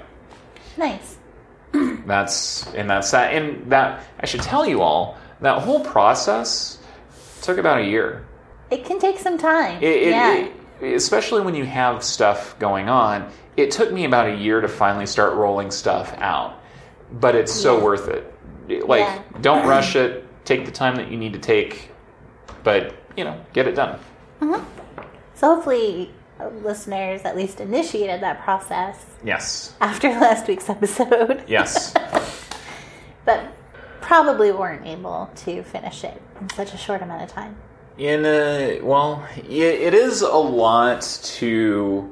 Nice. 0.78 1.18
That's 2.06 2.68
and 2.74 2.90
that's 2.90 3.12
that. 3.12 3.34
And 3.34 3.72
that 3.72 4.06
I 4.20 4.26
should 4.26 4.42
tell 4.42 4.66
you 4.66 4.82
all 4.82 5.18
that 5.42 5.62
whole 5.62 5.84
process 5.84 6.78
took 7.42 7.58
about 7.58 7.80
a 7.80 7.84
year. 7.84 8.26
It 8.72 8.86
can 8.86 9.00
take 9.00 9.20
some 9.20 9.38
time. 9.38 9.78
It, 9.82 9.84
it, 9.84 10.10
yeah. 10.10 10.34
it- 10.82 10.94
especially 10.96 11.42
when 11.42 11.56
you 11.56 11.64
have 11.66 12.04
stuff 12.04 12.58
going 12.60 12.90
on. 12.90 13.32
It 13.56 13.72
took 13.72 13.92
me 13.94 14.04
about 14.06 14.28
a 14.28 14.36
year 14.36 14.60
to 14.60 14.68
finally 14.68 15.06
start 15.06 15.34
rolling 15.36 15.72
stuff 15.72 16.14
out, 16.18 16.60
but 17.12 17.34
it's 17.36 17.54
so 17.54 17.78
Yeah. 17.78 17.84
worth 17.84 18.08
it. 18.10 18.86
Like, 18.88 19.00
Yeah. 19.02 19.22
don't 19.42 19.66
rush 19.68 19.96
it. 19.96 20.26
Take 20.44 20.66
the 20.66 20.72
time 20.72 20.98
that 20.98 21.10
you 21.10 21.18
need 21.18 21.32
to 21.34 21.40
take, 21.40 21.92
but 22.64 22.94
you 23.16 23.24
know, 23.24 23.40
get 23.54 23.68
it 23.68 23.76
done. 23.76 23.98
Mm-hmm. 24.42 24.64
so 25.36 25.56
hopefully, 25.56 26.12
listeners 26.62 27.22
at 27.24 27.38
least 27.38 27.62
initiated 27.62 28.20
that 28.22 28.44
process 28.44 28.98
Yes. 29.24 29.74
after 29.80 30.10
last 30.20 30.48
week's 30.50 30.70
episode. 30.70 31.44
Yes. 31.48 31.94
but 33.26 33.46
probably 34.02 34.52
weren't 34.52 34.86
able 34.86 35.30
to 35.36 35.64
finish 35.64 36.04
it 36.04 36.22
in 36.42 36.50
such 36.50 36.74
a 36.74 36.78
short 36.78 37.02
amount 37.02 37.24
of 37.24 37.30
time. 37.32 37.56
In 37.98 38.26
a, 38.26 38.80
uh, 38.80 38.86
well, 38.86 39.24
i- 39.38 39.52
it 39.52 39.94
is 39.94 40.22
a 40.22 40.28
lot 40.36 41.02
to 41.24 42.12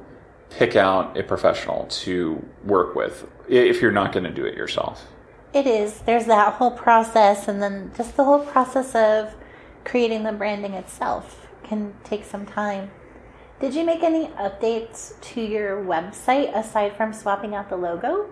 pick 0.50 0.76
out 0.76 1.18
a 1.18 1.24
professional 1.24 1.86
to 1.90 2.44
work 2.64 2.96
with 2.96 3.28
if 3.50 3.82
you're 3.82 3.92
not 3.92 4.14
going 4.14 4.24
to 4.24 4.30
do 4.32 4.46
it 4.46 4.56
yourself. 4.56 5.08
It 5.54 5.68
is. 5.68 6.00
There's 6.02 6.26
that 6.26 6.54
whole 6.54 6.72
process, 6.72 7.48
and 7.48 7.62
then 7.62 7.92
just 7.96 8.16
the 8.18 8.24
whole 8.24 8.40
process 8.40 8.96
of 8.96 9.36
creating 9.84 10.24
the 10.24 10.32
branding 10.32 10.74
itself 10.74 11.48
can 11.64 11.94
take 12.04 12.24
some 12.24 12.46
time. 12.46 12.92
Did 13.60 13.76
you 13.76 13.86
make 13.86 14.04
any 14.04 14.28
updates 14.40 15.20
to 15.22 15.42
your 15.42 15.84
website 15.84 16.56
aside 16.58 16.96
from 16.96 17.14
swapping 17.14 17.56
out 17.56 17.70
the 17.70 17.78
logo? 17.78 18.28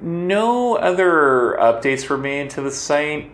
No 0.00 0.76
other 0.76 1.56
updates 1.60 2.08
were 2.08 2.18
made 2.18 2.50
to 2.50 2.60
the 2.62 2.70
site, 2.70 3.32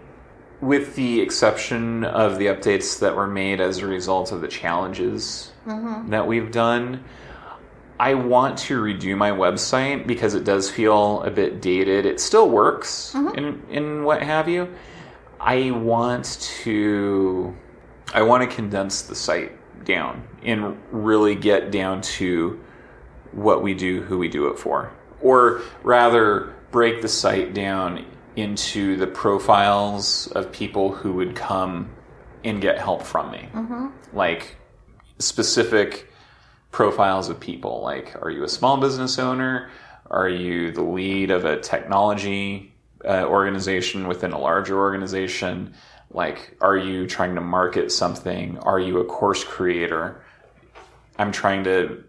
with 0.60 0.94
the 0.96 1.20
exception 1.20 2.04
of 2.04 2.38
the 2.38 2.46
updates 2.46 2.98
that 3.00 3.14
were 3.14 3.26
made 3.26 3.60
as 3.60 3.78
a 3.78 3.86
result 3.86 4.32
of 4.32 4.40
the 4.40 4.48
challenges 4.48 5.52
mm-hmm. 5.66 6.10
that 6.10 6.26
we've 6.26 6.50
done. 6.50 7.04
I 7.98 8.14
want 8.14 8.58
to 8.58 8.80
redo 8.80 9.16
my 9.16 9.30
website 9.30 10.06
because 10.06 10.34
it 10.34 10.44
does 10.44 10.70
feel 10.70 11.22
a 11.22 11.30
bit 11.30 11.62
dated. 11.62 12.04
It 12.04 12.20
still 12.20 12.50
works 12.50 13.12
mm-hmm. 13.14 13.38
and, 13.38 13.70
and 13.70 14.04
what 14.04 14.22
have 14.22 14.48
you. 14.48 14.72
I 15.40 15.70
want 15.70 16.38
to 16.62 17.54
I 18.14 18.22
want 18.22 18.48
to 18.48 18.54
condense 18.54 19.02
the 19.02 19.14
site 19.14 19.52
down 19.84 20.26
and 20.42 20.78
really 20.90 21.34
get 21.34 21.70
down 21.70 22.00
to 22.02 22.60
what 23.32 23.62
we 23.62 23.74
do, 23.74 24.02
who 24.02 24.18
we 24.18 24.28
do 24.28 24.48
it 24.48 24.58
for. 24.58 24.92
Or 25.20 25.62
rather, 25.82 26.54
break 26.70 27.02
the 27.02 27.08
site 27.08 27.52
down 27.52 28.04
into 28.36 28.96
the 28.96 29.06
profiles 29.06 30.28
of 30.28 30.52
people 30.52 30.92
who 30.92 31.14
would 31.14 31.34
come 31.34 31.90
and 32.44 32.60
get 32.60 32.78
help 32.78 33.02
from 33.02 33.30
me. 33.30 33.48
Like 34.12 34.56
specific 35.18 36.12
profiles 36.70 37.28
of 37.28 37.40
people. 37.40 37.80
Like, 37.80 38.14
are 38.22 38.30
you 38.30 38.44
a 38.44 38.48
small 38.48 38.76
business 38.76 39.18
owner? 39.18 39.70
Are 40.10 40.28
you 40.28 40.70
the 40.70 40.82
lead 40.82 41.30
of 41.30 41.44
a 41.44 41.58
technology 41.58 42.74
uh, 43.04 43.24
organization 43.24 44.06
within 44.06 44.32
a 44.32 44.38
larger 44.38 44.78
organization? 44.78 45.74
Like, 46.10 46.56
are 46.60 46.76
you 46.76 47.06
trying 47.06 47.34
to 47.34 47.40
market 47.40 47.90
something? 47.90 48.58
Are 48.58 48.78
you 48.78 48.98
a 48.98 49.04
course 49.04 49.42
creator? 49.42 50.22
I'm 51.18 51.32
trying 51.32 51.64
to. 51.64 52.04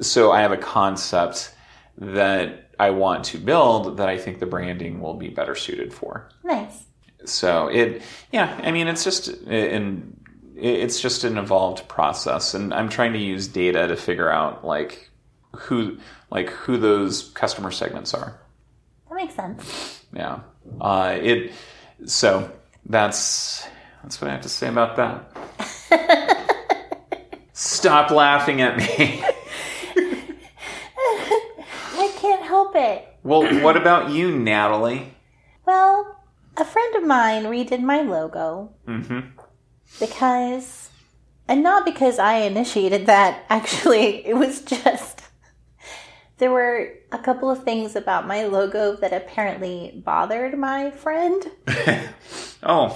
So 0.00 0.32
I 0.32 0.40
have 0.40 0.52
a 0.52 0.56
concept 0.56 1.54
that 1.98 2.69
I 2.80 2.90
want 2.90 3.24
to 3.26 3.38
build 3.38 3.98
that 3.98 4.08
I 4.08 4.16
think 4.16 4.38
the 4.38 4.46
branding 4.46 5.00
will 5.00 5.12
be 5.12 5.28
better 5.28 5.54
suited 5.54 5.92
for. 5.92 6.30
Nice. 6.42 6.84
So 7.26 7.68
it, 7.68 8.00
yeah, 8.32 8.58
I 8.62 8.70
mean, 8.70 8.88
it's 8.88 9.04
just 9.04 9.28
an 9.28 10.16
it's 10.56 10.98
just 10.98 11.24
an 11.24 11.36
evolved 11.36 11.88
process, 11.88 12.54
and 12.54 12.72
I'm 12.72 12.88
trying 12.88 13.12
to 13.12 13.18
use 13.18 13.48
data 13.48 13.86
to 13.86 13.96
figure 13.96 14.30
out 14.30 14.64
like 14.64 15.10
who 15.54 15.98
like 16.30 16.48
who 16.48 16.78
those 16.78 17.28
customer 17.34 17.70
segments 17.70 18.14
are. 18.14 18.40
That 19.10 19.14
makes 19.14 19.34
sense. 19.34 20.02
Yeah, 20.14 20.40
uh, 20.80 21.18
it. 21.20 21.52
So 22.06 22.50
that's 22.86 23.66
that's 24.02 24.22
what 24.22 24.30
I 24.30 24.32
have 24.32 24.42
to 24.42 24.48
say 24.48 24.68
about 24.68 24.96
that. 24.96 26.46
Stop 27.52 28.10
laughing 28.10 28.62
at 28.62 28.78
me. 28.78 29.22
I 31.92 32.10
can't 32.16 32.42
help 32.42 32.69
it. 32.80 33.06
well, 33.22 33.62
what 33.62 33.76
about 33.76 34.10
you, 34.10 34.36
Natalie? 34.36 35.14
Well, 35.66 36.16
a 36.56 36.64
friend 36.64 36.96
of 36.96 37.04
mine 37.04 37.44
redid 37.44 37.80
my 37.80 38.02
logo 38.02 38.72
mm-hmm. 38.86 39.20
because, 39.98 40.90
and 41.48 41.62
not 41.62 41.84
because 41.84 42.18
I 42.18 42.38
initiated 42.38 43.06
that, 43.06 43.44
actually, 43.50 44.26
it 44.26 44.36
was 44.36 44.62
just, 44.62 45.22
there 46.38 46.50
were 46.50 46.94
a 47.12 47.18
couple 47.18 47.50
of 47.50 47.64
things 47.64 47.96
about 47.96 48.26
my 48.26 48.44
logo 48.44 48.96
that 48.96 49.12
apparently 49.12 50.02
bothered 50.04 50.58
my 50.58 50.90
friend. 50.90 51.50
Oh, 52.62 52.92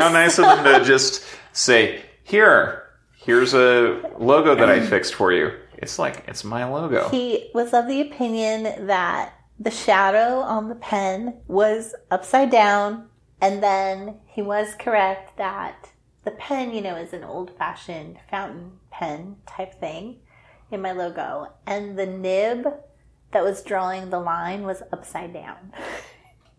how 0.00 0.08
nice 0.08 0.38
of 0.38 0.44
them 0.44 0.64
to 0.64 0.84
just 0.84 1.24
say, 1.52 2.02
"Here, 2.24 2.82
here's 3.16 3.54
a 3.54 4.00
logo 4.18 4.54
that 4.54 4.68
I 4.68 4.84
fixed 4.84 5.14
for 5.14 5.32
you." 5.32 5.52
It's 5.78 5.98
like 5.98 6.24
it's 6.28 6.44
my 6.44 6.64
logo. 6.64 7.08
He 7.08 7.50
was 7.54 7.72
of 7.72 7.88
the 7.88 8.00
opinion 8.00 8.86
that 8.86 9.34
the 9.58 9.70
shadow 9.70 10.40
on 10.40 10.68
the 10.68 10.74
pen 10.74 11.40
was 11.46 11.94
upside 12.10 12.50
down, 12.50 13.08
and 13.40 13.62
then 13.62 14.16
he 14.26 14.42
was 14.42 14.74
correct 14.78 15.36
that 15.36 15.90
the 16.24 16.32
pen, 16.32 16.72
you 16.72 16.80
know, 16.80 16.96
is 16.96 17.12
an 17.12 17.24
old 17.24 17.56
fashioned 17.56 18.18
fountain 18.30 18.72
pen 18.90 19.36
type 19.46 19.74
thing 19.74 20.18
in 20.70 20.80
my 20.80 20.92
logo, 20.92 21.52
and 21.66 21.98
the 21.98 22.06
nib 22.06 22.66
that 23.32 23.44
was 23.44 23.62
drawing 23.62 24.10
the 24.10 24.20
line 24.20 24.62
was 24.62 24.82
upside 24.92 25.32
down. 25.32 25.72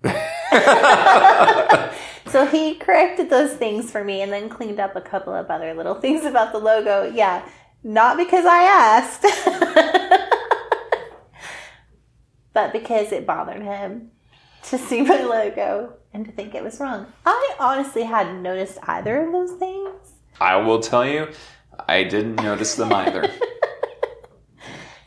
so 2.27 2.45
he 2.45 2.75
corrected 2.75 3.29
those 3.29 3.53
things 3.53 3.89
for 3.89 4.03
me 4.03 4.21
and 4.21 4.31
then 4.31 4.49
cleaned 4.49 4.79
up 4.79 4.95
a 4.95 5.01
couple 5.01 5.33
of 5.33 5.49
other 5.49 5.73
little 5.73 5.95
things 5.95 6.25
about 6.25 6.51
the 6.51 6.59
logo. 6.59 7.11
Yeah, 7.11 7.47
not 7.85 8.17
because 8.17 8.45
I 8.45 8.63
asked, 8.63 9.21
but 12.53 12.73
because 12.73 13.11
it 13.11 13.27
bothered 13.27 13.61
him 13.61 14.11
to 14.63 14.77
see 14.77 15.01
my 15.01 15.21
logo 15.21 15.93
and 16.11 16.25
to 16.25 16.31
think 16.31 16.55
it 16.55 16.63
was 16.63 16.79
wrong. 16.79 17.05
I 17.25 17.55
honestly 17.59 18.03
hadn't 18.03 18.41
noticed 18.41 18.79
either 18.83 19.25
of 19.25 19.31
those 19.31 19.51
things. 19.59 20.13
I 20.41 20.57
will 20.57 20.79
tell 20.79 21.05
you, 21.05 21.29
I 21.87 22.03
didn't 22.03 22.37
notice 22.37 22.75
them 22.75 22.91
either. 22.91 23.29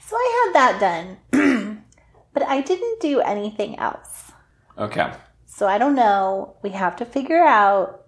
So 0.09 0.17
I 0.17 0.47
had 0.47 0.55
that 0.55 0.81
done. 0.81 1.85
but 2.33 2.43
I 2.45 2.63
didn't 2.63 3.01
do 3.01 3.21
anything 3.21 3.79
else. 3.79 4.33
Okay. 4.79 5.13
So 5.45 5.67
I 5.67 5.77
don't 5.77 5.95
know. 5.95 6.57
We 6.63 6.71
have 6.71 6.97
to 6.97 7.05
figure 7.05 7.43
out 7.43 8.07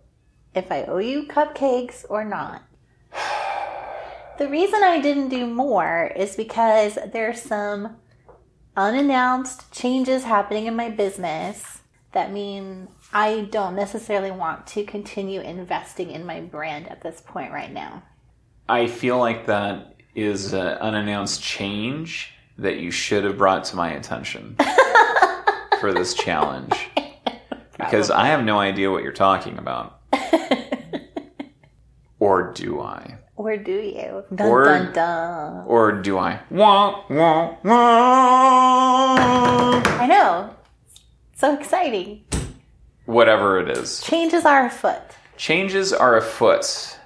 if 0.54 0.72
I 0.72 0.84
owe 0.84 0.96
you 0.96 1.24
cupcakes 1.24 2.06
or 2.08 2.24
not. 2.24 2.62
The 4.40 4.48
reason 4.48 4.82
I 4.82 5.02
didn't 5.02 5.28
do 5.28 5.46
more 5.46 6.10
is 6.16 6.34
because 6.34 6.96
there's 7.12 7.42
some 7.42 7.96
unannounced 8.74 9.70
changes 9.70 10.24
happening 10.24 10.64
in 10.64 10.74
my 10.74 10.88
business 10.88 11.82
that 12.12 12.32
mean 12.32 12.88
I 13.12 13.42
don't 13.50 13.76
necessarily 13.76 14.30
want 14.30 14.66
to 14.68 14.84
continue 14.84 15.42
investing 15.42 16.10
in 16.10 16.24
my 16.24 16.40
brand 16.40 16.88
at 16.88 17.02
this 17.02 17.20
point 17.20 17.52
right 17.52 17.70
now. 17.70 18.02
I 18.66 18.86
feel 18.86 19.18
like 19.18 19.44
that 19.44 19.96
is 20.14 20.54
an 20.54 20.68
unannounced 20.68 21.42
change 21.42 22.32
that 22.56 22.78
you 22.78 22.90
should 22.90 23.24
have 23.24 23.36
brought 23.36 23.64
to 23.64 23.76
my 23.76 23.90
attention 23.90 24.56
for 25.80 25.92
this 25.92 26.14
challenge. 26.14 26.88
Because 27.76 28.10
I 28.10 28.26
have 28.26 28.44
no 28.44 28.58
idea 28.58 28.90
what 28.90 29.02
you're 29.02 29.10
talking 29.10 29.56
about. 29.56 30.00
or 32.18 32.52
do 32.52 32.80
I? 32.80 33.16
Or 33.40 33.56
do 33.56 33.72
you? 33.72 34.22
Dun 34.34 34.48
Or- 34.48 34.64
dun 34.64 34.92
dun. 34.92 35.64
Or 35.66 35.92
do 35.92 36.18
I? 36.18 36.40
Wah, 36.50 37.04
wah, 37.08 37.56
wah. 37.64 37.80
I 40.02 40.06
know. 40.06 40.50
So 41.36 41.54
exciting. 41.58 42.22
Whatever 43.06 43.58
it 43.58 43.70
is. 43.78 44.02
Changes 44.02 44.44
are 44.44 44.66
afoot. 44.66 45.00
Changes 45.38 45.90
are 45.94 46.18
afoot. 46.18 46.98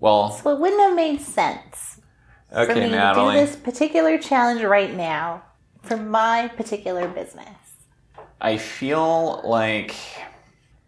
Well, 0.00 0.32
So 0.32 0.50
it 0.50 0.58
wouldn't 0.58 0.80
have 0.80 0.96
made 0.96 1.20
sense 1.20 2.00
for 2.48 2.62
okay, 2.62 2.74
me 2.74 2.90
to 2.90 3.12
do 3.14 3.30
this 3.30 3.54
particular 3.54 4.18
challenge 4.18 4.62
right 4.64 4.92
now 4.92 5.44
for 5.82 5.96
my 5.96 6.48
particular 6.56 7.06
business. 7.06 7.46
I 8.40 8.56
feel 8.56 9.40
like 9.44 9.94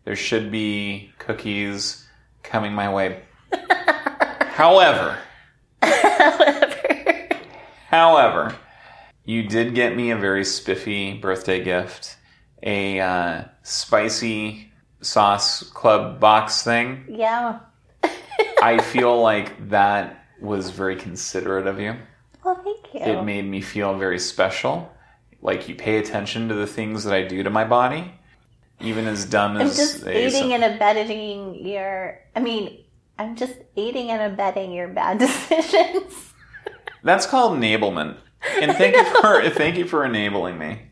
there 0.04 0.16
should 0.16 0.50
be 0.50 1.12
cookies 1.20 2.04
coming 2.42 2.72
my 2.72 2.92
way. 2.92 3.22
However, 4.62 5.18
however, 5.82 7.28
however, 7.88 8.56
you 9.24 9.42
did 9.42 9.74
get 9.74 9.96
me 9.96 10.12
a 10.12 10.16
very 10.16 10.44
spiffy 10.44 11.14
birthday 11.14 11.64
gift, 11.64 12.16
a 12.62 13.00
uh, 13.00 13.44
spicy 13.64 14.70
sauce 15.00 15.64
club 15.64 16.20
box 16.20 16.62
thing. 16.62 17.06
Yeah. 17.08 17.58
I 18.62 18.80
feel 18.80 19.20
like 19.20 19.70
that 19.70 20.26
was 20.40 20.70
very 20.70 20.94
considerate 20.94 21.66
of 21.66 21.80
you. 21.80 21.96
Well, 22.44 22.54
thank 22.62 22.94
you. 22.94 23.00
It 23.00 23.24
made 23.24 23.44
me 23.44 23.62
feel 23.62 23.98
very 23.98 24.20
special. 24.20 24.92
Like 25.40 25.68
you 25.68 25.74
pay 25.74 25.98
attention 25.98 26.46
to 26.50 26.54
the 26.54 26.68
things 26.68 27.02
that 27.02 27.12
I 27.12 27.22
do 27.22 27.42
to 27.42 27.50
my 27.50 27.64
body, 27.64 28.14
even 28.78 29.08
as 29.08 29.24
dumb 29.24 29.56
I'm 29.56 29.62
as 29.62 29.76
just 29.76 30.06
aiding 30.06 30.52
and 30.52 30.62
abetting 30.62 31.66
your. 31.66 32.20
I 32.36 32.38
mean, 32.38 32.81
I'm 33.18 33.36
just 33.36 33.54
aiding 33.76 34.10
and 34.10 34.32
abetting 34.32 34.72
your 34.72 34.88
bad 34.88 35.18
decisions. 35.18 36.32
That's 37.02 37.26
called 37.26 37.58
enablement. 37.58 38.16
And 38.60 38.72
thank 38.72 38.96
you 38.96 39.04
for 39.20 39.48
thank 39.54 39.76
you 39.76 39.86
for 39.86 40.04
enabling 40.04 40.58
me. 40.58 40.82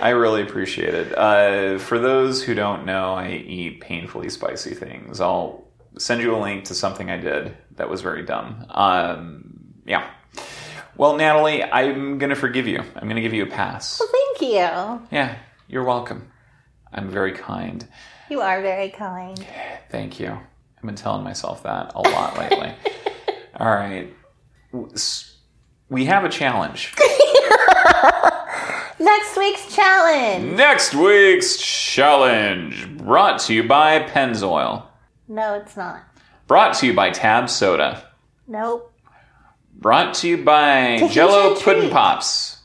I 0.00 0.10
really 0.10 0.42
appreciate 0.42 0.94
it. 0.94 1.16
Uh, 1.16 1.78
for 1.78 1.98
those 1.98 2.42
who 2.42 2.54
don't 2.54 2.86
know, 2.86 3.14
I 3.14 3.30
eat 3.30 3.80
painfully 3.80 4.30
spicy 4.30 4.74
things. 4.74 5.20
I'll 5.20 5.68
send 5.98 6.22
you 6.22 6.34
a 6.34 6.38
link 6.38 6.64
to 6.66 6.74
something 6.74 7.10
I 7.10 7.18
did 7.18 7.56
that 7.76 7.90
was 7.90 8.00
very 8.00 8.22
dumb. 8.24 8.64
Um, 8.70 9.74
yeah. 9.84 10.08
Well, 10.96 11.16
Natalie, 11.16 11.64
I'm 11.64 12.18
gonna 12.18 12.36
forgive 12.36 12.66
you. 12.66 12.82
I'm 12.94 13.08
gonna 13.08 13.20
give 13.20 13.34
you 13.34 13.44
a 13.44 13.46
pass. 13.46 14.00
Well, 14.00 14.08
thank 14.10 14.52
you. 14.52 15.06
Yeah, 15.10 15.36
you're 15.68 15.84
welcome. 15.84 16.30
I'm 16.92 17.08
very 17.08 17.32
kind. 17.32 17.86
You 18.28 18.40
are 18.40 18.60
very 18.62 18.90
kind. 18.90 19.44
Thank 19.90 20.20
you. 20.20 20.38
I've 20.80 20.86
been 20.86 20.94
telling 20.94 21.22
myself 21.22 21.62
that 21.64 21.92
a 21.94 22.00
lot 22.00 22.38
lately. 22.38 22.72
All 23.56 23.68
right. 23.68 24.08
We 25.90 26.06
have 26.06 26.24
a 26.24 26.30
challenge. 26.30 26.94
Next 28.98 29.36
week's 29.36 29.74
challenge. 29.74 30.56
Next 30.56 30.94
week's 30.94 31.58
challenge 31.58 32.88
brought 32.96 33.40
to 33.40 33.52
you 33.52 33.68
by 33.68 33.98
Pennzoil. 34.04 34.84
No, 35.28 35.52
it's 35.54 35.76
not. 35.76 36.00
Brought 36.46 36.72
to 36.76 36.86
you 36.86 36.94
by 36.94 37.10
Tab 37.10 37.50
Soda. 37.50 38.02
Nope. 38.48 38.90
Brought 39.74 40.14
to 40.14 40.28
you 40.28 40.42
by 40.42 40.96
Tahitian 40.96 41.08
Jello 41.10 41.52
treat. 41.54 41.64
Pudding 41.64 41.90
Pops. 41.90 42.60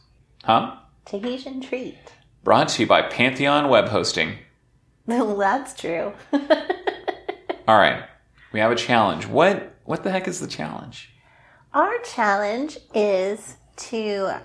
Huh? 0.46 0.78
Tahitian 1.04 1.60
treat. 1.60 1.98
Brought 2.46 2.70
to 2.70 2.84
you 2.84 2.88
by 2.88 3.02
Pantheon 3.02 3.68
Web 3.68 3.90
Hosting. 3.90 4.38
Well, 5.06 5.36
that's 5.38 5.74
true. 5.74 6.14
All 7.68 7.78
right. 7.78 8.04
We 8.52 8.60
have 8.60 8.72
a 8.72 8.76
challenge. 8.76 9.26
What 9.26 9.76
what 9.86 10.04
the 10.04 10.12
heck 10.12 10.28
is 10.28 10.40
the 10.40 10.48
challenge? 10.48 11.12
Our 11.74 11.98
challenge 12.00 12.78
is 12.94 13.58
to 13.78 14.40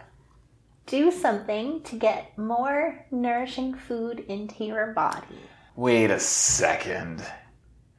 do 0.86 1.10
something 1.10 1.82
to 1.84 1.96
get 1.96 2.36
more 2.36 3.06
nourishing 3.10 3.74
food 3.74 4.20
into 4.28 4.64
your 4.64 4.88
body. 4.88 5.38
Wait 5.76 6.10
a 6.10 6.18
second. 6.18 7.24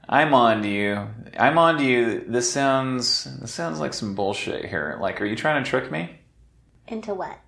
I'm 0.10 0.34
on 0.34 0.62
to 0.64 0.68
you. 0.68 1.08
I'm 1.40 1.58
on 1.58 1.78
to 1.78 1.86
you. 1.86 2.26
This 2.28 2.52
sounds 2.52 3.24
this 3.40 3.54
sounds 3.54 3.80
like 3.80 3.94
some 3.94 4.16
bullshit 4.16 4.66
here. 4.66 4.98
Like, 5.00 5.22
are 5.22 5.26
you 5.26 5.36
trying 5.36 5.64
to 5.64 5.70
trick 5.70 5.92
me? 5.92 6.20
Into 6.88 7.14
what? 7.14 7.40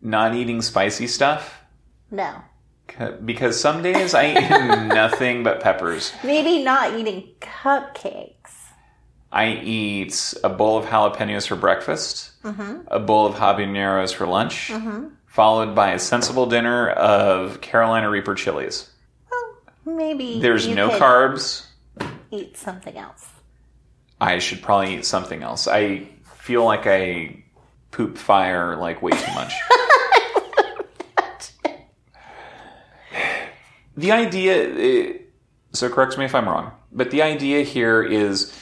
Not 0.00 0.34
eating 0.34 0.62
spicy 0.62 1.06
stuff? 1.06 1.62
No. 2.10 2.42
Because 3.24 3.58
some 3.58 3.82
days 3.82 4.14
I 4.14 4.30
eat 4.32 4.86
nothing 4.88 5.42
but 5.42 5.60
peppers. 5.60 6.12
Maybe 6.24 6.62
not 6.62 6.98
eating 6.98 7.30
cupcakes. 7.40 8.32
I 9.32 9.54
eat 9.54 10.34
a 10.44 10.50
bowl 10.50 10.76
of 10.78 10.84
jalapenos 10.84 11.46
for 11.48 11.56
breakfast, 11.56 12.32
mm-hmm. 12.42 12.82
a 12.88 12.98
bowl 12.98 13.24
of 13.26 13.34
habaneros 13.36 14.12
for 14.12 14.26
lunch, 14.26 14.68
mm-hmm. 14.68 15.08
followed 15.26 15.74
by 15.74 15.92
a 15.92 15.98
sensible 15.98 16.44
dinner 16.44 16.90
of 16.90 17.62
Carolina 17.62 18.10
Reaper 18.10 18.34
chilies. 18.34 18.90
Well, 19.30 19.96
maybe 19.96 20.38
There's 20.40 20.68
no 20.68 20.90
carbs. 20.90 21.64
Eat 22.30 22.58
something 22.58 22.96
else. 22.96 23.26
I 24.20 24.38
should 24.38 24.62
probably 24.62 24.96
eat 24.96 25.06
something 25.06 25.42
else. 25.42 25.66
I 25.66 26.08
feel 26.36 26.64
like 26.64 26.86
I 26.86 27.42
poop 27.90 28.18
fire 28.18 28.76
like 28.76 29.00
way 29.00 29.12
too 29.12 29.34
much. 29.34 29.52
the 33.96 34.12
idea, 34.12 34.74
eh, 34.76 35.18
so 35.72 35.88
correct 35.88 36.18
me 36.18 36.24
if 36.24 36.34
I'm 36.34 36.48
wrong, 36.48 36.72
but 36.92 37.10
the 37.10 37.22
idea 37.22 37.62
here 37.62 38.02
is 38.02 38.56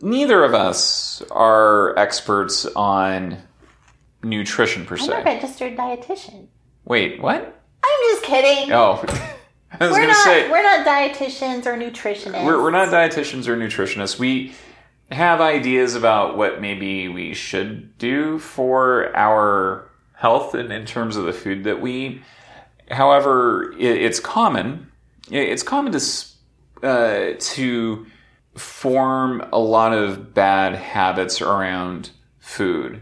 neither 0.00 0.44
of 0.44 0.54
us 0.54 1.22
are 1.30 1.96
experts 1.98 2.66
on 2.66 3.38
nutrition 4.22 4.84
per 4.84 4.96
se. 4.96 5.12
I'm 5.12 5.20
a 5.20 5.24
registered 5.24 5.76
dietitian. 5.76 6.46
Wait, 6.84 7.20
what? 7.20 7.60
I'm 7.84 8.00
just 8.10 8.24
kidding. 8.24 8.72
Oh, 8.72 9.04
I 9.80 9.86
was 9.86 9.92
we're 9.92 10.06
not 10.06 10.24
say 10.24 10.50
we're 10.50 10.62
not 10.62 10.86
dietitians 10.86 11.66
or 11.66 11.76
nutritionists. 11.76 12.44
we're, 12.44 12.62
we're 12.62 12.70
not 12.70 12.88
dietitians 12.88 13.48
or 13.48 13.56
nutritionists. 13.56 14.18
We 14.18 14.52
have 15.10 15.40
ideas 15.40 15.94
about 15.94 16.36
what 16.36 16.60
maybe 16.60 17.08
we 17.08 17.34
should 17.34 17.96
do 17.98 18.38
for 18.38 19.14
our 19.16 19.88
health 20.14 20.54
and 20.54 20.72
in 20.72 20.86
terms 20.86 21.16
of 21.16 21.24
the 21.24 21.32
food 21.32 21.64
that 21.64 21.80
we 21.80 21.92
eat. 21.92 22.22
However, 22.92 23.72
it, 23.78 23.96
it's 24.02 24.20
common. 24.20 24.90
it- 25.30 25.48
It's 25.48 25.62
common 25.62 25.92
to 25.92 26.00
uh, 26.82 27.34
to 27.38 28.06
form 28.56 29.46
a 29.52 29.58
lot 29.58 29.92
of 29.92 30.34
bad 30.34 30.74
habits 30.74 31.40
around 31.40 32.10
food. 32.38 33.00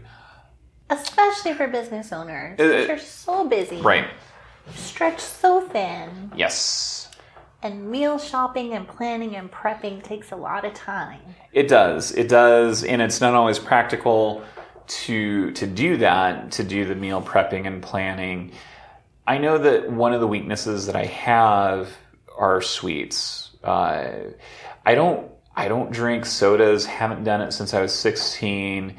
especially 0.89 1.53
for 1.53 1.67
business 1.67 2.11
owners. 2.11 2.59
Uh, 2.59 2.91
are 2.91 2.97
so 2.99 3.47
busy. 3.47 3.81
Right. 3.81 4.07
Stretched 4.75 5.21
so 5.21 5.61
thin. 5.61 6.31
Yes. 6.35 7.09
And 7.63 7.89
meal 7.89 8.17
shopping 8.19 8.73
and 8.73 8.87
planning 8.87 9.35
and 9.35 9.49
prepping 9.51 10.03
takes 10.03 10.31
a 10.31 10.35
lot 10.35 10.65
of 10.65 10.73
time. 10.73 11.21
It 11.53 11.67
does. 11.67 12.11
It 12.11 12.27
does, 12.27 12.83
and 12.83 13.01
it's 13.01 13.21
not 13.21 13.33
always 13.33 13.57
practical 13.59 14.43
to 14.87 15.51
to 15.51 15.65
do 15.67 15.97
that, 15.97 16.51
to 16.51 16.63
do 16.63 16.85
the 16.85 16.95
meal 16.95 17.21
prepping 17.21 17.65
and 17.67 17.81
planning. 17.81 18.51
I 19.27 19.37
know 19.37 19.57
that 19.57 19.91
one 19.91 20.13
of 20.13 20.19
the 20.19 20.27
weaknesses 20.27 20.87
that 20.87 20.95
I 20.95 21.05
have 21.05 21.89
are 22.37 22.61
sweets. 22.61 23.51
Uh, 23.63 24.31
I 24.85 24.95
don't 24.95 25.31
I 25.55 25.67
don't 25.67 25.91
drink 25.91 26.25
sodas. 26.25 26.85
Haven't 26.85 27.23
done 27.23 27.41
it 27.41 27.51
since 27.51 27.73
I 27.73 27.81
was 27.81 27.93
sixteen. 27.93 28.97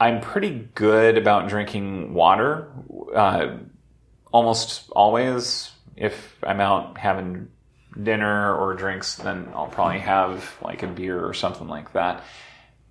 I'm 0.00 0.20
pretty 0.20 0.68
good 0.74 1.16
about 1.18 1.48
drinking 1.48 2.14
water. 2.14 2.72
Uh, 3.14 3.58
almost 4.32 4.90
always, 4.90 5.70
if 5.96 6.36
I'm 6.42 6.60
out 6.60 6.98
having 6.98 7.48
dinner 8.02 8.54
or 8.54 8.74
drinks, 8.74 9.16
then 9.16 9.48
I'll 9.54 9.66
probably 9.68 9.98
have 10.00 10.56
like 10.62 10.82
a 10.82 10.86
beer 10.86 11.24
or 11.24 11.34
something 11.34 11.68
like 11.68 11.92
that. 11.92 12.22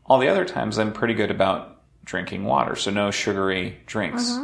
all 0.05 0.19
the 0.19 0.27
other 0.27 0.45
times 0.45 0.77
I'm 0.77 0.93
pretty 0.93 1.13
good 1.13 1.31
about 1.31 1.81
drinking 2.03 2.43
water, 2.43 2.75
so 2.75 2.91
no 2.91 3.11
sugary 3.11 3.77
drinks. 3.85 4.37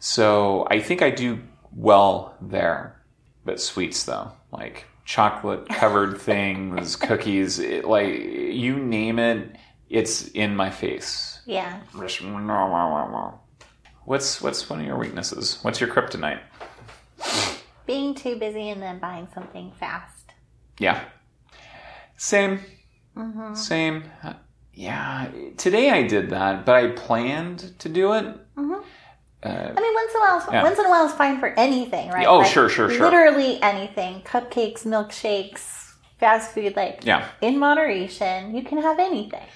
So 0.00 0.66
I 0.70 0.80
think 0.80 1.02
I 1.02 1.10
do 1.10 1.40
well 1.72 2.34
there. 2.40 3.00
But 3.44 3.60
sweets 3.60 4.04
though, 4.04 4.32
like 4.52 4.86
chocolate 5.04 5.68
covered 5.68 6.20
things, 6.20 6.96
cookies, 6.96 7.58
it, 7.58 7.84
like 7.84 8.08
you 8.14 8.76
name 8.78 9.18
it, 9.18 9.56
it's 9.88 10.28
in 10.28 10.56
my 10.56 10.70
face. 10.70 11.40
Yeah. 11.46 11.80
What's 14.04 14.40
what's 14.42 14.68
one 14.68 14.80
of 14.80 14.86
your 14.86 14.98
weaknesses? 14.98 15.58
What's 15.62 15.80
your 15.80 15.90
kryptonite? 15.90 16.40
Being 17.86 18.14
too 18.14 18.36
busy 18.36 18.70
and 18.70 18.80
then 18.82 18.98
buying 18.98 19.28
something 19.34 19.72
fast. 19.78 20.32
Yeah. 20.78 21.04
Same. 22.16 22.60
Same. 23.54 24.04
Uh, 24.22 24.34
Yeah. 24.72 25.30
Today 25.56 25.90
I 25.90 26.04
did 26.04 26.30
that, 26.30 26.64
but 26.64 26.74
I 26.76 26.88
planned 26.88 27.78
to 27.80 27.88
do 27.88 28.12
it. 28.14 28.36
Uh, 29.42 29.48
I 29.48 29.80
mean, 29.80 29.94
once 29.94 30.10
in 30.14 30.16
a 30.16 30.20
while, 30.20 30.48
Yeah. 30.52 30.62
once 30.62 30.78
in 30.78 30.84
a 30.84 30.90
while 30.90 31.06
is 31.06 31.12
fine 31.12 31.40
for 31.40 31.48
anything, 31.56 32.10
right? 32.10 32.26
Oh, 32.28 32.42
sure, 32.44 32.68
sure, 32.68 32.90
sure. 32.90 33.02
Literally 33.04 33.60
anything: 33.62 34.20
cupcakes, 34.22 34.84
milkshakes, 34.84 35.92
fast 36.18 36.52
food. 36.52 36.76
Like, 36.76 37.00
Yeah. 37.04 37.24
in 37.40 37.58
moderation, 37.58 38.54
you 38.54 38.62
can 38.62 38.82
have 38.82 38.98
anything. 38.98 39.46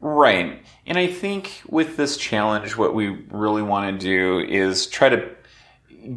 Right. 0.00 0.62
And 0.86 0.98
I 0.98 1.06
think 1.06 1.62
with 1.68 1.96
this 1.96 2.16
challenge, 2.16 2.76
what 2.76 2.94
we 2.94 3.08
really 3.30 3.62
want 3.62 3.98
to 4.00 4.06
do 4.06 4.38
is 4.46 4.86
try 4.86 5.08
to 5.10 5.28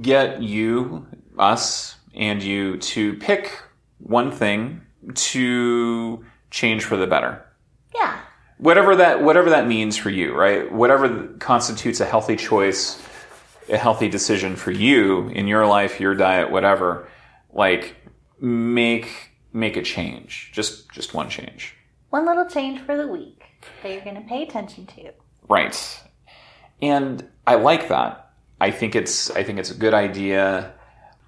get 0.02 0.42
you, 0.42 1.06
us, 1.38 1.96
and 2.16 2.42
you 2.44 2.78
to 2.78 3.14
pick 3.16 3.52
one 4.00 4.32
thing 4.32 4.82
to 5.16 6.24
change 6.52 6.84
for 6.86 6.98
the 6.98 7.08
better. 7.08 7.46
Yeah, 7.96 8.18
Whatever 8.58 8.96
that 8.98 9.24
whatever 9.24 9.50
that 9.52 9.68
means 9.68 9.96
for 9.96 10.10
you, 10.10 10.34
right? 10.36 10.70
Whatever 10.72 11.28
constitutes 11.40 12.02
a 12.02 12.06
healthy 12.06 12.36
choice, 12.36 13.02
a 13.70 13.78
healthy 13.78 14.10
decision 14.10 14.56
for 14.56 14.72
you 14.72 15.28
in 15.30 15.48
your 15.48 15.66
life, 15.66 16.00
your 16.00 16.16
diet, 16.16 16.52
whatever, 16.52 17.08
like 17.52 17.96
make 18.40 19.32
make 19.54 19.78
a 19.78 19.82
change. 19.82 20.52
Just 20.54 20.90
just 20.92 21.14
one 21.14 21.30
change. 21.30 21.76
one 22.10 22.26
little 22.26 22.46
change 22.46 22.82
for 22.82 22.98
the 22.98 23.08
week 23.08 23.44
that 23.84 23.92
you're 23.92 24.04
going 24.04 24.16
to 24.16 24.22
pay 24.28 24.44
attention 24.44 24.86
to. 24.88 25.12
Right. 25.48 26.04
And 26.82 27.28
I 27.46 27.56
like 27.56 27.90
that. 27.90 28.32
I 28.62 28.72
think 28.72 28.96
it's 28.96 29.32
I 29.32 29.44
think 29.44 29.60
it's 29.60 29.72
a 29.72 29.76
good 29.76 29.94
idea. 29.94 30.74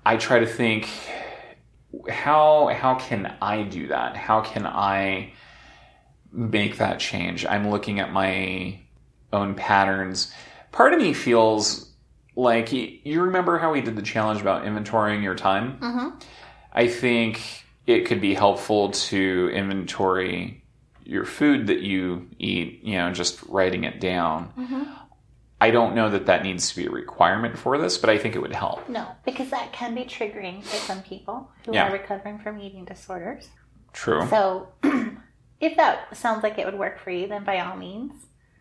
I 0.05 0.17
try 0.17 0.39
to 0.39 0.47
think 0.47 0.89
how 2.09 2.67
how 2.67 2.95
can 2.95 3.35
I 3.41 3.63
do 3.63 3.87
that? 3.87 4.15
How 4.15 4.41
can 4.41 4.65
I 4.65 5.33
make 6.31 6.77
that 6.77 6.99
change? 6.99 7.45
I'm 7.45 7.69
looking 7.69 7.99
at 7.99 8.11
my 8.11 8.79
own 9.33 9.55
patterns. 9.55 10.33
Part 10.71 10.93
of 10.93 10.99
me 10.99 11.13
feels 11.13 11.90
like 12.35 12.71
you 12.71 13.21
remember 13.23 13.57
how 13.57 13.71
we 13.71 13.81
did 13.81 13.95
the 13.95 14.01
challenge 14.01 14.41
about 14.41 14.63
inventorying 14.63 15.21
your 15.23 15.35
time? 15.35 15.77
Mm-hmm. 15.79 16.19
I 16.73 16.87
think 16.87 17.65
it 17.85 18.05
could 18.05 18.21
be 18.21 18.33
helpful 18.33 18.91
to 18.91 19.49
inventory 19.53 20.63
your 21.03 21.25
food 21.25 21.67
that 21.67 21.81
you 21.81 22.29
eat, 22.39 22.83
you 22.83 22.97
know, 22.97 23.11
just 23.11 23.41
writing 23.43 23.83
it 23.83 23.99
down. 23.99 24.53
Mm-hmm. 24.57 24.83
I 25.59 25.69
don't 25.71 25.93
know 25.93 26.09
that 26.09 26.25
that 26.27 26.43
needs 26.43 26.69
to 26.69 26.75
be 26.75 26.85
a 26.87 26.89
requirement 26.89 27.57
for 27.57 27.77
this, 27.77 27.97
but 27.97 28.09
I 28.09 28.17
think 28.17 28.35
it 28.35 28.39
would 28.39 28.53
help. 28.53 28.87
No, 28.89 29.07
because 29.25 29.49
that 29.51 29.73
can 29.73 29.93
be 29.93 30.05
triggering 30.05 30.63
for 30.63 30.75
some 30.77 31.03
people 31.03 31.51
who 31.65 31.73
Yeah. 31.73 31.89
are 31.89 31.91
recovering 31.91 32.39
from 32.39 32.59
eating 32.59 32.85
disorders. 32.85 33.47
True. 33.93 34.25
So, 34.27 34.69
if 35.59 35.75
that 35.77 36.15
sounds 36.17 36.41
like 36.43 36.57
it 36.57 36.65
would 36.65 36.79
work 36.79 36.99
for 36.99 37.11
you, 37.11 37.27
then 37.27 37.43
by 37.43 37.59
all 37.59 37.75
means, 37.75 38.13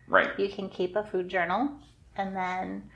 right. 0.07 0.37
you 0.37 0.49
can 0.49 0.69
keep 0.69 0.95
a 0.95 1.03
food 1.03 1.27
journal. 1.29 1.71
And 2.15 2.35
then 2.35 2.89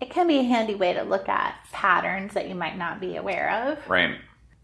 it 0.00 0.10
can 0.10 0.26
be 0.26 0.38
a 0.38 0.42
handy 0.42 0.74
way 0.74 0.92
to 0.92 1.02
look 1.02 1.28
at 1.28 1.56
patterns 1.72 2.34
that 2.34 2.48
you 2.48 2.54
might 2.54 2.76
not 2.76 3.00
be 3.00 3.16
aware 3.16 3.70
of. 3.70 3.88
Right. 3.88 4.16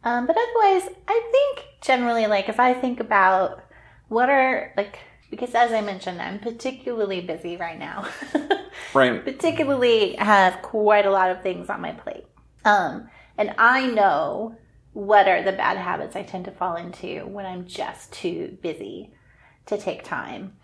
Um, 0.03 0.27
but 0.27 0.37
otherwise, 0.37 0.91
I 1.07 1.29
think 1.33 1.67
generally, 1.81 2.27
like 2.27 2.49
if 2.49 2.59
I 2.59 2.75
think 2.75 3.01
about 3.01 3.63
what 4.09 4.29
are 4.29 4.73
like, 4.77 4.99
because 5.31 5.55
as 5.55 5.73
I 5.73 5.81
mentioned, 5.81 6.21
I'm 6.21 6.39
particularly 6.39 7.21
busy 7.21 7.57
right 7.57 7.79
now. 7.79 8.09
Right. 8.95 9.23
particularly 9.23 10.15
have 10.15 10.63
quite 10.63 11.07
a 11.07 11.11
lot 11.11 11.31
of 11.31 11.43
things 11.43 11.69
on 11.69 11.81
my 11.81 11.93
plate. 11.93 12.25
Um, 12.65 13.09
and 13.39 13.55
I 13.57 13.87
know 13.87 14.57
what 14.93 15.29
are 15.29 15.43
the 15.43 15.53
bad 15.53 15.77
habits 15.77 16.17
I 16.17 16.23
tend 16.23 16.47
to 16.47 16.51
fall 16.51 16.77
into 16.77 17.27
when 17.27 17.47
I'm 17.47 17.67
just 17.67 18.13
too 18.13 18.59
busy 18.63 19.13
to 19.67 19.79
take 19.79 20.03
time. 20.03 20.55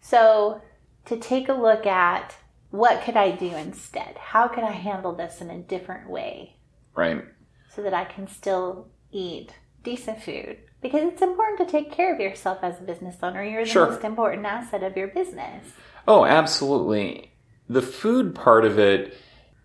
So 0.00 0.60
to 1.04 1.16
take 1.16 1.48
a 1.48 1.52
look 1.52 1.86
at 1.86 2.34
what 2.70 3.02
could 3.02 3.16
I 3.16 3.30
do 3.32 3.54
instead? 3.54 4.16
How 4.18 4.48
could 4.48 4.64
I 4.64 4.72
handle 4.72 5.12
this 5.14 5.40
in 5.40 5.50
a 5.50 5.58
different 5.58 6.08
way 6.08 6.56
Right. 6.94 7.24
so 7.68 7.82
that 7.82 7.94
I 7.94 8.04
can 8.04 8.26
still 8.28 8.88
eat 9.10 9.52
decent 9.82 10.22
food? 10.22 10.58
Because 10.82 11.02
it's 11.02 11.20
important 11.22 11.58
to 11.58 11.66
take 11.70 11.92
care 11.92 12.14
of 12.14 12.20
yourself 12.20 12.58
as 12.62 12.78
a 12.80 12.84
business 12.84 13.16
owner. 13.22 13.42
You're 13.44 13.64
the 13.64 13.70
Sure. 13.70 13.90
most 13.90 14.04
important 14.04 14.46
asset 14.46 14.82
of 14.82 14.96
your 14.96 15.08
business. 15.08 15.72
Oh, 16.08 16.24
absolutely. 16.24 17.32
The 17.68 17.82
food 17.82 18.34
part 18.34 18.64
of 18.64 18.78
it 18.78 19.14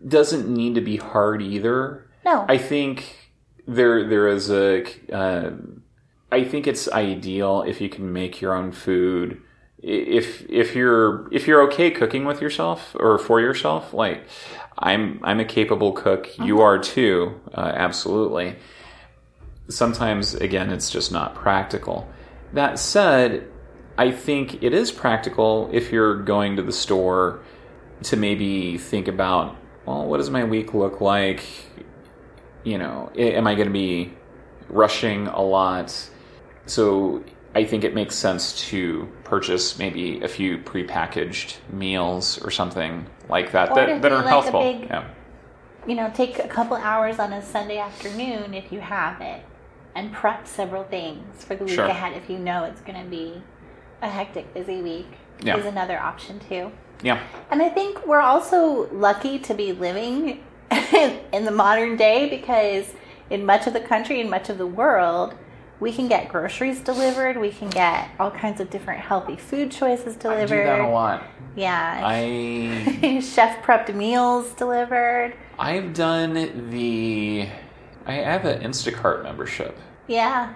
doesn't 0.05 0.47
need 0.47 0.75
to 0.75 0.81
be 0.81 0.97
hard 0.97 1.41
either. 1.41 2.07
No. 2.25 2.45
I 2.49 2.57
think 2.57 3.29
there 3.67 4.07
there 4.07 4.27
is 4.27 4.51
a. 4.51 4.83
Uh, 5.11 5.51
I 6.31 6.43
think 6.43 6.67
it's 6.67 6.91
ideal 6.91 7.63
if 7.65 7.79
you 7.79 7.87
can 7.87 8.11
make 8.11 8.41
your 8.41 8.53
own 8.53 8.71
food. 8.73 9.41
If 9.87 10.49
if 10.49 10.75
you're 10.75 11.31
if 11.31 11.47
you're 11.47 11.61
okay 11.67 11.91
cooking 11.91 12.25
with 12.25 12.41
yourself 12.41 12.95
or 12.99 13.19
for 13.19 13.39
yourself, 13.39 13.93
like 13.93 14.25
I'm 14.79 15.19
I'm 15.21 15.39
a 15.39 15.45
capable 15.45 15.91
cook. 15.91 16.27
You 16.39 16.61
are 16.61 16.79
too, 16.79 17.39
uh, 17.53 17.71
absolutely. 17.75 18.55
Sometimes 19.69 20.33
again, 20.33 20.71
it's 20.71 20.89
just 20.89 21.11
not 21.11 21.35
practical. 21.35 22.09
That 22.53 22.79
said, 22.79 23.47
I 23.95 24.09
think 24.09 24.63
it 24.63 24.73
is 24.73 24.91
practical 24.91 25.69
if 25.71 25.91
you're 25.91 26.15
going 26.23 26.55
to 26.55 26.63
the 26.63 26.71
store 26.71 27.41
to 28.03 28.17
maybe 28.17 28.79
think 28.79 29.07
about, 29.07 29.55
well, 29.85 30.05
what 30.05 30.17
does 30.17 30.31
my 30.31 30.45
week 30.45 30.73
look 30.73 30.99
like? 30.99 31.43
You 32.63 32.79
know, 32.79 33.11
am 33.15 33.45
I 33.45 33.53
going 33.53 33.67
to 33.67 33.73
be 33.73 34.13
rushing 34.67 35.27
a 35.27 35.41
lot? 35.41 36.09
So 36.65 37.23
I 37.55 37.63
think 37.63 37.83
it 37.85 37.95
makes 37.95 38.15
sense 38.15 38.59
to 38.69 39.07
purchase 39.23 39.79
maybe 39.79 40.21
a 40.21 40.27
few 40.27 40.57
prepackaged 40.57 41.55
meals 41.71 42.37
or 42.43 42.51
something 42.51 43.05
like 43.29 43.53
that 43.53 43.71
Or 43.71 43.75
that, 43.75 44.01
that 44.01 44.11
are 44.11 44.17
like 44.17 44.25
a 44.25 44.29
healthful. 44.29 44.61
big- 44.61 44.83
yeah. 44.89 45.05
you 45.87 45.95
know, 45.95 46.11
take 46.13 46.37
a 46.39 46.47
couple 46.47 46.75
hours 46.77 47.17
on 47.17 47.31
a 47.33 47.41
Sunday 47.41 47.77
afternoon 47.77 48.53
if 48.53 48.71
you 48.71 48.81
have 48.81 49.21
it 49.21 49.41
and 49.95 50.11
prep 50.11 50.45
several 50.45 50.83
things 50.83 51.43
for 51.45 51.55
the 51.55 51.63
week 51.63 51.73
Sure. 51.75 51.85
ahead 51.85 52.17
if 52.17 52.29
you 52.29 52.37
know 52.37 52.65
it's 52.65 52.81
going 52.81 53.01
to 53.01 53.09
be 53.09 53.41
a 54.01 54.09
hectic, 54.09 54.53
busy 54.53 54.81
week 54.81 55.07
Yeah. 55.41 55.55
is 55.57 55.65
another 55.65 55.97
option 55.97 56.39
too. 56.49 56.71
Yeah. 57.01 57.21
And 57.51 57.61
I 57.61 57.69
think 57.69 58.05
we're 58.05 58.19
also 58.19 58.89
lucky 58.93 59.39
to 59.39 59.53
be 59.53 59.71
living 59.71 60.43
in 61.31 61.45
the 61.45 61.51
modern 61.51 61.95
day 61.95 62.29
because 62.29 62.93
in 63.29 63.45
much 63.45 63.65
of 63.65 63.73
the 63.73 63.79
country 63.79 64.19
and 64.19 64.29
much 64.29 64.49
of 64.49 64.57
the 64.57 64.67
world, 64.67 65.35
we 65.79 65.91
can 65.91 66.07
get 66.07 66.29
groceries 66.29 66.79
delivered. 66.81 67.37
We 67.37 67.51
can 67.51 67.69
get 67.69 68.09
all 68.19 68.31
kinds 68.31 68.61
of 68.61 68.69
different 68.69 69.01
healthy 69.01 69.35
food 69.35 69.71
choices 69.71 70.15
delivered. 70.15 70.53
I 70.53 70.63
do 70.63 70.63
that 70.63 70.79
a 70.79 70.87
lot. 70.89 71.23
Yeah. 71.55 72.01
I 72.03 73.19
Chef 73.23 73.63
prepped 73.63 73.93
meals 73.93 74.53
delivered. 74.53 75.35
I've 75.59 75.93
done 75.93 76.69
the 76.69 77.47
I 78.05 78.13
have 78.13 78.45
an 78.45 78.61
Instacart 78.61 79.23
membership. 79.23 79.77
Yeah. 80.07 80.53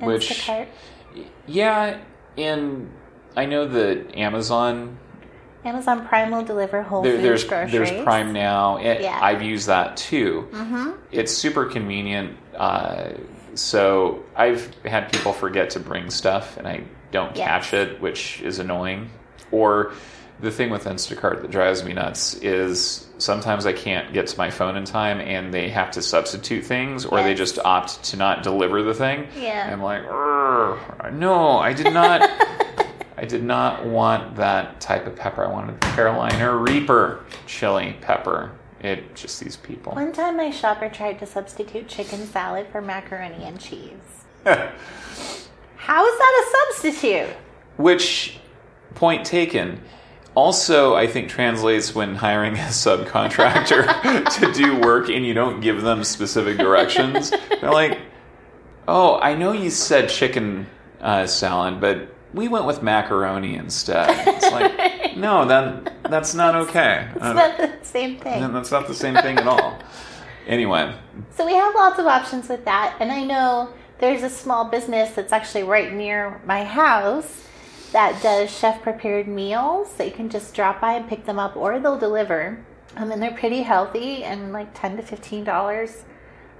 Which- 0.00 0.28
Instacart. 0.28 0.66
Yeah, 1.46 1.98
and 2.38 2.90
I 3.36 3.44
know 3.46 3.66
that 3.68 4.16
Amazon 4.16 4.98
Amazon 5.64 6.06
Prime 6.06 6.30
will 6.30 6.42
deliver 6.42 6.82
whole 6.82 7.02
there, 7.02 7.12
foods 7.12 7.22
there's 7.22 7.44
groceries. 7.44 7.72
there's 7.90 8.04
Prime 8.04 8.32
now. 8.32 8.78
It, 8.78 9.02
Yeah. 9.02 9.18
I've 9.20 9.42
used 9.42 9.68
that 9.68 9.96
too. 9.96 10.48
Mm-hmm. 10.52 10.90
It's 11.12 11.32
super 11.32 11.66
convenient. 11.66 12.36
Uh, 12.56 13.10
so 13.54 14.22
I've 14.36 14.72
had 14.84 15.12
people 15.12 15.32
forget 15.32 15.70
to 15.70 15.80
bring 15.80 16.10
stuff, 16.10 16.56
and 16.56 16.66
I 16.66 16.82
don't 17.10 17.36
Yes. 17.36 17.46
catch 17.46 17.74
it, 17.74 18.00
which 18.00 18.40
is 18.42 18.58
annoying. 18.58 19.10
Or 19.50 19.92
the 20.40 20.50
thing 20.50 20.70
with 20.70 20.86
Instacart 20.86 21.42
that 21.42 21.50
drives 21.50 21.84
me 21.84 21.92
nuts 21.92 22.34
is 22.36 23.06
sometimes 23.18 23.64
I 23.66 23.72
can't 23.72 24.12
get 24.12 24.26
to 24.28 24.38
my 24.38 24.50
phone 24.50 24.76
in 24.76 24.84
time, 24.84 25.20
and 25.20 25.52
they 25.52 25.68
have 25.68 25.90
to 25.92 26.02
substitute 26.02 26.64
things, 26.64 27.04
or 27.04 27.22
they 27.22 27.34
just 27.34 27.58
opt 27.64 28.02
to 28.04 28.16
not 28.16 28.42
deliver 28.42 28.82
the 28.82 28.94
thing. 28.94 29.28
Yeah. 29.38 29.64
And 29.64 29.72
I'm 29.74 29.82
like, 29.82 30.02
no, 31.12 31.58
I 31.58 31.72
did 31.72 31.92
not. 31.92 32.28
I 33.16 33.24
did 33.24 33.44
not 33.44 33.86
want 33.86 34.34
that 34.36 34.80
type 34.80 35.06
of 35.06 35.14
pepper. 35.14 35.44
I 35.44 35.48
wanted 35.48 35.80
the 35.80 35.86
Carolina 35.88 36.56
Reaper 36.56 37.20
chili 37.46 37.96
pepper. 38.00 38.50
It 38.82 39.14
just 39.14 39.40
these 39.40 39.56
people. 39.56 39.92
One 39.92 40.12
time, 40.12 40.36
my 40.36 40.50
shopper 40.50 40.88
tried 40.88 41.20
to 41.20 41.26
substitute 41.26 41.86
chicken 41.86 42.26
salad 42.26 42.66
for 42.72 42.80
macaroni 42.80 43.44
and 43.44 43.60
cheese. 43.60 44.24
How 44.44 46.06
is 46.06 46.18
that 46.18 46.44
a 46.44 46.82
substitute? 46.82 47.36
Which 47.76 48.38
point 48.94 49.24
taken. 49.24 49.80
Also, 50.34 50.94
I 50.94 51.06
think 51.06 51.28
translates 51.28 51.94
when 51.94 52.14
hiring 52.16 52.54
a 52.54 52.68
subcontractor 52.68 54.40
to 54.40 54.52
do 54.52 54.78
work 54.80 55.10
and 55.10 55.26
you 55.26 55.34
don't 55.34 55.60
give 55.60 55.82
them 55.82 56.02
specific 56.04 56.56
directions. 56.56 57.30
They're 57.60 57.70
like, 57.70 58.00
"Oh, 58.88 59.18
I 59.20 59.34
know 59.34 59.52
you 59.52 59.70
said 59.70 60.08
chicken 60.08 60.66
uh, 61.00 61.26
salad, 61.26 61.80
but 61.80 62.14
we 62.32 62.48
went 62.48 62.64
with 62.64 62.82
macaroni 62.82 63.56
instead." 63.56 64.08
It's 64.26 64.50
like, 64.50 64.72
no, 65.16 65.44
that 65.46 66.02
that's 66.10 66.34
not 66.34 66.54
okay. 66.54 67.08
It's 67.14 67.24
Uh, 67.24 67.32
not 67.34 67.56
the 67.58 67.72
same 67.82 68.18
thing. 68.18 68.52
that's 68.52 68.70
not 68.70 68.86
the 68.88 68.94
same 68.94 69.14
thing 69.16 69.38
at 69.38 69.46
all. 69.46 69.78
Anyway, 70.46 70.92
So 71.36 71.46
we 71.46 71.54
have 71.54 71.74
lots 71.74 71.98
of 71.98 72.06
options 72.06 72.48
with 72.48 72.64
that. 72.64 72.96
And 73.00 73.12
I 73.12 73.22
know 73.24 73.68
there's 73.98 74.22
a 74.24 74.30
small 74.30 74.64
business 74.64 75.10
that's 75.14 75.32
actually 75.32 75.62
right 75.62 75.92
near 75.92 76.40
my 76.44 76.64
house 76.64 77.44
that 77.92 78.20
does 78.22 78.50
chef 78.50 78.82
prepared 78.82 79.28
meals 79.28 79.94
that 79.94 80.06
you 80.06 80.12
can 80.12 80.28
just 80.28 80.54
drop 80.54 80.80
by 80.80 80.94
and 80.94 81.08
pick 81.08 81.26
them 81.26 81.38
up 81.38 81.56
or 81.56 81.78
they'll 81.78 81.98
deliver. 81.98 82.58
Um, 82.96 83.12
and 83.12 83.22
they're 83.22 83.30
pretty 83.36 83.62
healthy 83.62 84.24
and 84.24 84.52
like 84.52 84.68
10 84.74 84.96
to 84.96 85.02
$15 85.02 86.02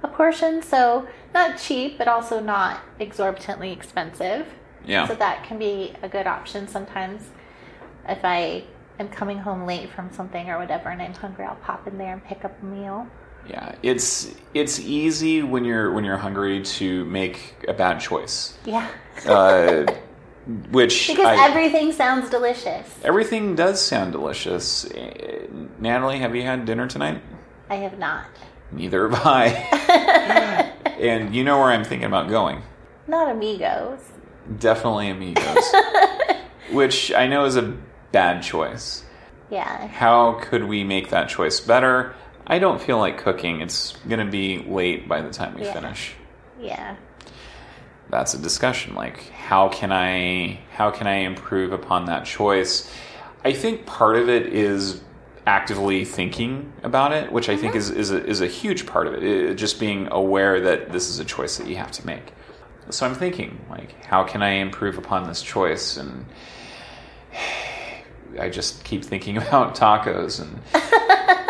a 0.03 0.07
portion. 0.07 0.61
So 0.61 1.07
not 1.33 1.57
cheap, 1.57 1.97
but 1.97 2.07
also 2.07 2.39
not 2.39 2.79
exorbitantly 2.99 3.71
expensive. 3.71 4.47
yeah. 4.85 5.07
So 5.07 5.15
that 5.15 5.43
can 5.43 5.57
be 5.57 5.93
a 6.01 6.07
good 6.09 6.25
option 6.27 6.67
sometimes. 6.67 7.29
If 8.07 8.23
I 8.25 8.63
am 8.99 9.07
coming 9.09 9.37
home 9.39 9.65
late 9.65 9.89
from 9.91 10.11
something 10.13 10.49
or 10.49 10.59
whatever 10.59 10.89
and 10.89 11.01
I'm 11.01 11.13
hungry, 11.13 11.45
I'll 11.45 11.55
pop 11.55 11.87
in 11.87 11.97
there 11.97 12.13
and 12.13 12.23
pick 12.23 12.43
up 12.45 12.61
a 12.61 12.65
meal. 12.65 13.07
Yeah, 13.49 13.75
it's 13.83 14.33
it's 14.53 14.79
easy 14.79 15.41
when 15.43 15.65
you're 15.65 15.91
when 15.91 16.05
you're 16.05 16.17
hungry 16.17 16.61
to 16.63 17.03
make 17.05 17.55
a 17.67 17.73
bad 17.73 17.99
choice, 17.99 18.57
Yeah. 18.65 18.87
uh, 19.27 19.85
which 20.71 21.07
Because 21.09 21.25
I- 21.25 21.49
everything 21.49 21.91
sounds 21.91 22.29
delicious. 22.29 22.87
everything 23.03 23.55
does 23.55 23.81
sound 23.81 24.13
delicious. 24.13 24.85
Natalie, 25.79 26.19
have 26.19 26.35
you 26.35 26.43
had 26.43 26.63
dinner 26.65 26.87
tonight? 26.87 27.21
I 27.69 27.75
have 27.75 27.97
not. 27.99 28.27
Neither 28.71 29.09
have 29.09 29.25
I. 29.25 29.47
and 30.99 31.35
you 31.35 31.43
know 31.43 31.57
where 31.59 31.67
I'm 31.71 31.83
thinking 31.83 32.07
about 32.07 32.29
going. 32.29 32.61
Not 33.07 33.29
amigos. 33.29 33.99
Definitely 34.59 35.09
Amigos, 35.09 35.73
which 36.71 37.13
I 37.13 37.27
know 37.27 37.43
is 37.45 37.55
a 37.57 37.75
bad 38.13 38.41
choice. 38.41 39.03
Yeah. 39.49 39.87
How 39.87 40.39
could 40.41 40.63
we 40.63 40.85
make 40.85 41.09
that 41.09 41.27
choice 41.27 41.59
better? 41.59 42.15
I 42.47 42.59
don't 42.59 42.81
feel 42.81 42.97
like 42.97 43.17
cooking. 43.17 43.59
It's 43.59 43.93
going 44.07 44.25
to 44.25 44.31
be 44.31 44.59
late 44.59 45.09
by 45.09 45.21
the 45.21 45.29
time 45.29 45.55
we 45.55 45.63
Yeah. 45.65 45.73
finish. 45.73 46.13
Yeah. 46.61 46.95
that's 48.09 48.35
a 48.35 48.37
discussion 48.37 48.93
like 48.93 49.29
how 49.29 49.69
can 49.69 49.91
i 49.91 50.59
how 50.73 50.91
can 50.91 51.07
i 51.07 51.15
improve 51.15 51.71
upon 51.73 52.05
that 52.05 52.25
choice 52.25 52.87
i 53.43 53.51
think 53.51 53.87
part 53.87 54.15
of 54.17 54.29
it 54.29 54.53
is 54.53 55.01
actively 55.47 56.05
thinking 56.05 56.71
about 56.83 57.11
it 57.11 57.31
which 57.31 57.49
i 57.49 57.57
think 57.57 57.71
mm-hmm. 57.73 57.79
is 57.79 57.89
is 57.89 58.11
a, 58.11 58.23
is 58.25 58.41
a 58.41 58.45
huge 58.47 58.85
part 58.85 59.07
of 59.07 59.15
it. 59.15 59.23
it 59.23 59.55
just 59.55 59.79
being 59.79 60.07
aware 60.11 60.61
that 60.61 60.91
this 60.91 61.09
is 61.09 61.17
a 61.17 61.25
choice 61.25 61.57
that 61.57 61.65
you 61.67 61.75
have 61.75 61.91
to 61.91 62.05
make 62.05 62.33
so 62.91 63.03
i'm 63.05 63.15
thinking 63.15 63.59
like 63.69 64.05
how 64.05 64.23
can 64.23 64.43
i 64.43 64.51
improve 64.51 64.97
upon 64.99 65.27
this 65.27 65.41
choice 65.41 65.97
and 65.97 66.25
i 68.39 68.49
just 68.49 68.83
keep 68.83 69.03
thinking 69.03 69.37
about 69.43 69.75
tacos 69.75 70.41
and 70.41 70.59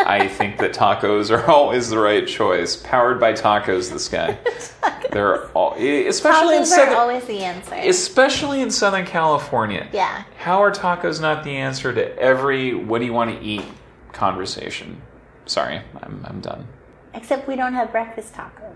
i 0.06 0.28
think 0.28 0.58
that 0.58 0.72
tacos 0.72 1.30
are 1.30 1.50
always 1.50 1.90
the 1.90 1.98
right 1.98 2.26
choice 2.26 2.76
powered 2.76 3.18
by 3.18 3.32
tacos 3.32 3.90
this 3.90 4.08
guy 4.08 4.36
they're 5.10 5.46
all 5.52 5.74
especially 5.74 6.56
in 6.56 6.62
Tacos 6.62 6.64
are 6.64 6.66
southern 6.66 6.94
always 6.94 7.24
the 7.24 7.40
answer. 7.40 7.74
especially 7.74 8.60
in 8.60 8.70
Southern 8.70 9.06
California. 9.06 9.88
yeah. 9.92 10.24
How 10.38 10.62
are 10.62 10.72
tacos 10.72 11.20
not 11.20 11.44
the 11.44 11.56
answer 11.56 11.92
to 11.94 12.18
every 12.18 12.74
what 12.74 12.98
do 12.98 13.04
you 13.04 13.12
want 13.12 13.38
to 13.38 13.44
eat 13.44 13.64
conversation? 14.12 15.00
Sorry, 15.46 15.80
I'm, 16.02 16.24
I'm 16.26 16.40
done. 16.40 16.66
Except 17.14 17.46
we 17.46 17.54
don't 17.56 17.74
have 17.74 17.92
breakfast 17.92 18.34
tacos. 18.34 18.74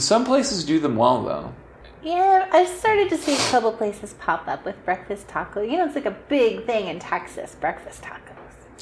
Some 0.00 0.24
places 0.24 0.64
do 0.64 0.80
them 0.80 0.96
well, 0.96 1.22
though. 1.22 1.54
Yeah, 2.04 2.48
I've 2.52 2.68
started 2.68 3.08
to 3.10 3.16
see 3.16 3.34
a 3.34 3.50
couple 3.50 3.72
places 3.72 4.12
pop 4.14 4.46
up 4.46 4.64
with 4.64 4.82
breakfast 4.84 5.26
taco. 5.28 5.62
You 5.62 5.78
know, 5.78 5.86
it's 5.86 5.94
like 5.94 6.04
a 6.06 6.16
big 6.28 6.66
thing 6.66 6.88
in 6.88 6.98
Texas, 6.98 7.54
breakfast 7.58 8.02
tacos. 8.02 8.20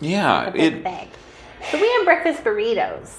Yeah, 0.01 0.49
A 0.49 0.51
big 0.51 0.61
it, 0.75 0.83
thing. 0.83 1.09
But 1.71 1.81
we 1.81 1.89
have 1.93 2.05
breakfast 2.05 2.43
burritos. 2.43 3.15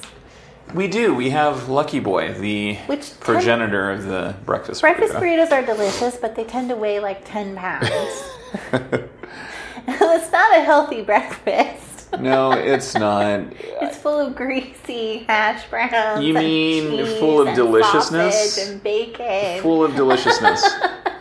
we 0.74 0.90
do. 0.90 1.16
We 1.16 1.30
have 1.30 1.70
Lucky 1.70 2.00
Boy, 2.02 2.34
the 2.34 2.76
Which 2.88 3.18
progenitor 3.22 3.92
of 3.92 4.04
the 4.04 4.36
breakfast 4.46 4.82
Breakfast 4.82 5.14
burrito. 5.14 5.48
burritos 5.48 5.52
are 5.54 5.66
delicious, 5.66 6.18
but 6.18 6.36
they 6.36 6.44
tend 6.44 6.68
to 6.70 6.76
weigh 6.76 7.00
like 7.00 7.24
10 7.26 7.56
pounds. 7.56 7.88
it's 9.88 10.32
not 10.32 10.58
a 10.58 10.62
healthy 10.62 11.02
breakfast. 11.02 11.83
No, 12.20 12.52
it's 12.52 12.96
not. 12.96 13.46
It's 13.82 13.98
full 13.98 14.20
of 14.20 14.36
greasy 14.36 15.20
hash 15.28 15.68
browns. 15.70 16.24
You 16.24 16.34
mean 16.34 17.06
full 17.20 17.48
of 17.48 17.56
deliciousness? 17.56 18.58
and 18.58 18.82
bacon. 18.84 19.62
Full 19.62 19.84
of 19.84 19.96
deliciousness. 19.96 20.66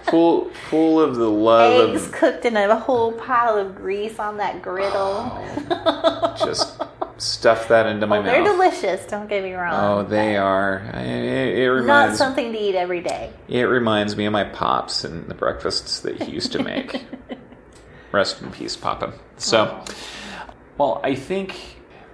full, 0.05 0.50
full 0.68 1.00
of 1.00 1.16
the 1.16 1.28
love 1.31 1.90
eggs 1.90 2.07
of 2.07 2.12
cooked 2.12 2.44
in 2.44 2.57
a 2.57 2.78
whole 2.78 3.12
pile 3.12 3.57
of 3.57 3.74
grease 3.74 4.18
on 4.18 4.37
that 4.37 4.62
griddle. 4.62 5.33
Oh, 5.70 6.35
just 6.38 6.81
stuff 7.16 7.68
that 7.68 7.87
into 7.87 8.07
my 8.07 8.18
Well, 8.18 8.33
they're 8.33 8.44
delicious. 8.44 9.07
Don't 9.07 9.28
get 9.28 9.42
me 9.42 9.55
wrong. 9.55 9.74
Oh, 9.74 10.02
they 10.02 10.37
are. 10.37 10.78
It, 10.94 11.59
it 11.59 11.85
Not 11.85 12.16
something 12.16 12.52
to 12.52 12.59
eat 12.59 12.74
every 12.74 13.00
day. 13.00 13.33
it 13.48 13.62
reminds 13.62 14.16
me 14.16 14.26
of 14.26 14.33
my 14.33 14.44
pops 14.44 15.05
and 15.05 15.28
the 15.28 15.35
breakfasts 15.35 16.00
that 16.00 16.20
he 16.20 16.33
used 16.33 16.52
to 16.52 16.62
make. 16.62 17.05
Rest 18.12 18.42
in 18.42 18.50
peace, 18.50 18.76
Papa. 18.76 19.14
So, 19.38 19.83
oh. 19.87 19.94
Well, 20.78 21.00
I 21.04 21.14
think 21.14 21.54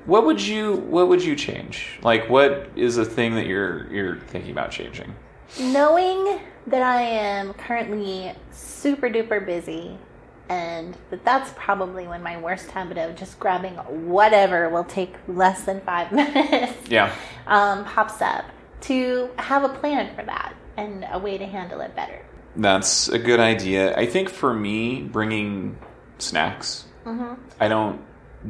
what 0.07 0.25
would 0.27 0.41
you 0.41 0.77
what 0.77 1.09
would 1.09 1.23
you 1.23 1.37
change? 1.37 1.99
Like, 2.03 2.29
what 2.29 2.71
is 2.77 2.97
a 2.99 3.05
thing 3.05 3.35
that 3.35 3.47
you're 3.47 3.93
you're 3.93 4.17
thinking 4.17 4.51
about 4.53 4.71
changing? 4.71 5.15
Knowing 5.61 6.41
that 6.67 6.83
I 6.83 7.01
am 7.03 7.55
currently 7.55 8.33
super 8.51 9.09
duper 9.09 9.45
busy 9.45 9.97
and 10.51 10.97
that 11.11 11.25
that's 11.25 11.53
probably 11.57 12.07
when 12.07 12.23
my 12.23 12.39
worst 12.39 12.71
habit 12.71 12.97
of 12.99 13.17
just 13.17 13.39
grabbing 13.39 13.75
whatever 14.09 14.69
will 14.71 14.85
take 14.85 15.15
less 15.27 15.65
than 15.65 15.81
five 15.83 16.11
minutes 16.21 16.73
Yeah, 16.89 17.15
um, 17.47 17.85
pops 17.85 18.21
up 18.23 18.45
to 18.83 19.29
have 19.39 19.65
a 19.65 19.69
plan 19.69 20.15
for 20.15 20.23
that 20.25 20.55
and 20.77 21.07
a 21.11 21.19
way 21.19 21.37
to 21.39 21.45
handle 21.47 21.81
it 21.81 21.95
better. 21.97 22.23
that's 22.57 23.09
a 23.09 23.19
good 23.19 23.41
idea. 23.41 23.97
I 23.97 24.07
think 24.07 24.29
for 24.31 24.55
me, 24.55 25.03
bringing 25.03 25.77
snacks, 26.19 26.85
I 27.61 27.69
don't 27.69 28.01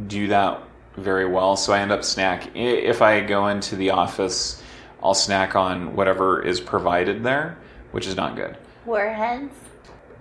do 0.06 0.28
that 0.28 0.62
very 0.96 1.26
well, 1.26 1.56
so 1.56 1.72
I 1.72 1.80
end 1.80 1.92
up 1.92 2.04
snack. 2.04 2.50
If 2.54 3.02
I 3.02 3.20
go 3.20 3.48
into 3.48 3.76
the 3.76 3.90
office, 3.90 4.62
I'll 5.02 5.14
snack 5.14 5.54
on 5.54 5.94
whatever 5.94 6.42
is 6.42 6.60
provided 6.60 7.22
there, 7.22 7.58
which 7.92 8.06
is 8.06 8.16
not 8.16 8.36
good. 8.36 8.56
Warheads. 8.84 9.54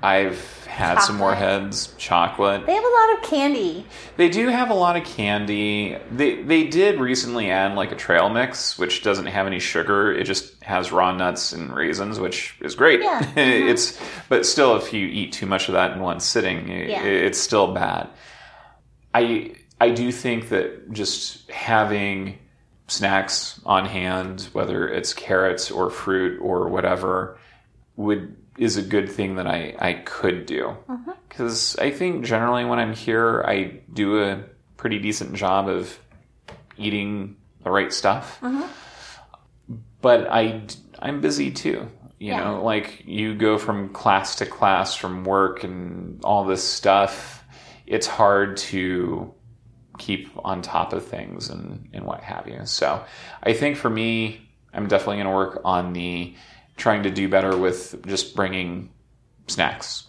I've 0.03 0.65
had 0.67 0.99
some 0.99 1.17
warheads, 1.17 1.93
chocolate. 1.97 2.67
They 2.67 2.75
have 2.75 2.84
a 2.84 2.88
lot 2.88 3.17
of 3.17 3.23
candy. 3.32 3.84
They 4.15 4.30
do 4.30 4.47
have 4.47 4.69
a 4.69 4.75
lot 4.75 4.95
of 4.95 5.03
candy. 5.03 5.97
They 6.12 6.43
they 6.43 6.65
did 6.65 6.99
recently 6.99 7.49
add 7.49 7.75
like 7.75 7.91
a 7.91 7.95
trail 7.95 8.30
mix, 8.30 8.77
which 8.77 9.01
doesn't 9.01 9.25
have 9.25 9.47
any 9.47 9.58
sugar. 9.58 10.13
It 10.13 10.25
just 10.25 10.62
has 10.63 10.91
raw 10.91 11.12
nuts 11.13 11.51
and 11.51 11.75
raisins, 11.75 12.19
which 12.19 12.56
is 12.62 12.75
great. 12.75 13.01
Yeah. 13.01 13.27
it's 13.36 13.99
uh-huh. 13.99 14.21
but 14.30 14.45
still, 14.45 14.75
if 14.75 14.93
you 14.93 15.08
eat 15.08 15.32
too 15.34 15.47
much 15.47 15.67
of 15.67 15.73
that 15.73 15.93
in 15.93 15.99
one 15.99 16.19
sitting, 16.19 16.67
Yeah. 16.69 17.01
it's 17.01 17.39
still 17.39 17.73
bad. 17.73 18.08
I 19.13 19.56
I 19.80 19.89
do 19.91 20.12
think 20.12 20.50
that 20.50 20.91
just 20.91 21.50
having 21.52 22.39
snacks 22.88 23.60
on 23.65 23.86
hand, 23.86 24.50
whether 24.54 24.88
it's 24.88 25.13
carrots 25.13 25.70
or 25.70 25.89
fruit 25.89 26.39
or 26.41 26.67
whatever, 26.70 27.38
would 27.96 28.36
is 28.58 28.76
a 28.76 28.82
good 28.82 29.08
thing 29.10 29.36
that 29.36 29.46
I, 29.46 29.76
I 29.78 29.93
could 29.93 30.46
do. 30.48 30.76
Mm-hmm. 30.89 31.12
Because 31.30 31.76
I 31.78 31.91
think 31.91 32.26
generally 32.26 32.65
when 32.65 32.80
I'm 32.80 32.93
here 32.93 33.43
I 33.48 33.80
do 33.93 34.24
a 34.24 34.43
pretty 34.78 34.98
decent 35.00 35.36
job 35.36 35.67
of 35.70 36.00
eating 36.78 37.36
the 37.63 37.70
right 37.70 37.93
stuff. 37.93 38.39
Mm-hmm. 38.41 38.67
But 40.02 40.28
I 40.32 40.62
I'm 41.00 41.22
busy 41.22 41.52
too 41.52 41.88
you 42.20 42.30
Yeah. 42.32 42.43
know 42.43 42.63
like 42.63 43.04
you 43.06 43.36
go 43.36 43.60
from 43.60 43.89
class 43.89 44.38
to 44.38 44.46
class 44.48 44.96
from 44.96 45.24
work 45.24 45.63
and 45.63 46.20
all 46.24 46.46
this 46.46 46.63
stuff 46.63 47.37
it's 47.88 48.08
hard 48.08 48.58
to 48.58 49.34
keep 49.97 50.30
on 50.45 50.62
top 50.62 50.93
of 50.93 51.06
things 51.06 51.50
and, 51.50 51.89
and 51.93 52.06
what 52.06 52.21
have 52.21 52.47
you. 52.47 52.62
So 52.65 53.04
I 53.41 53.54
think 53.54 53.78
for 53.78 53.89
me, 53.89 54.47
I'm 54.73 54.88
definitely 54.88 55.15
going 55.15 55.28
to 55.28 55.32
work 55.32 55.62
on 55.65 55.93
the 55.93 56.36
trying 56.76 57.04
to 57.04 57.10
do 57.10 57.28
better 57.28 57.58
with 57.58 58.06
just 58.06 58.36
bringing 58.36 58.91
snacks 59.47 60.08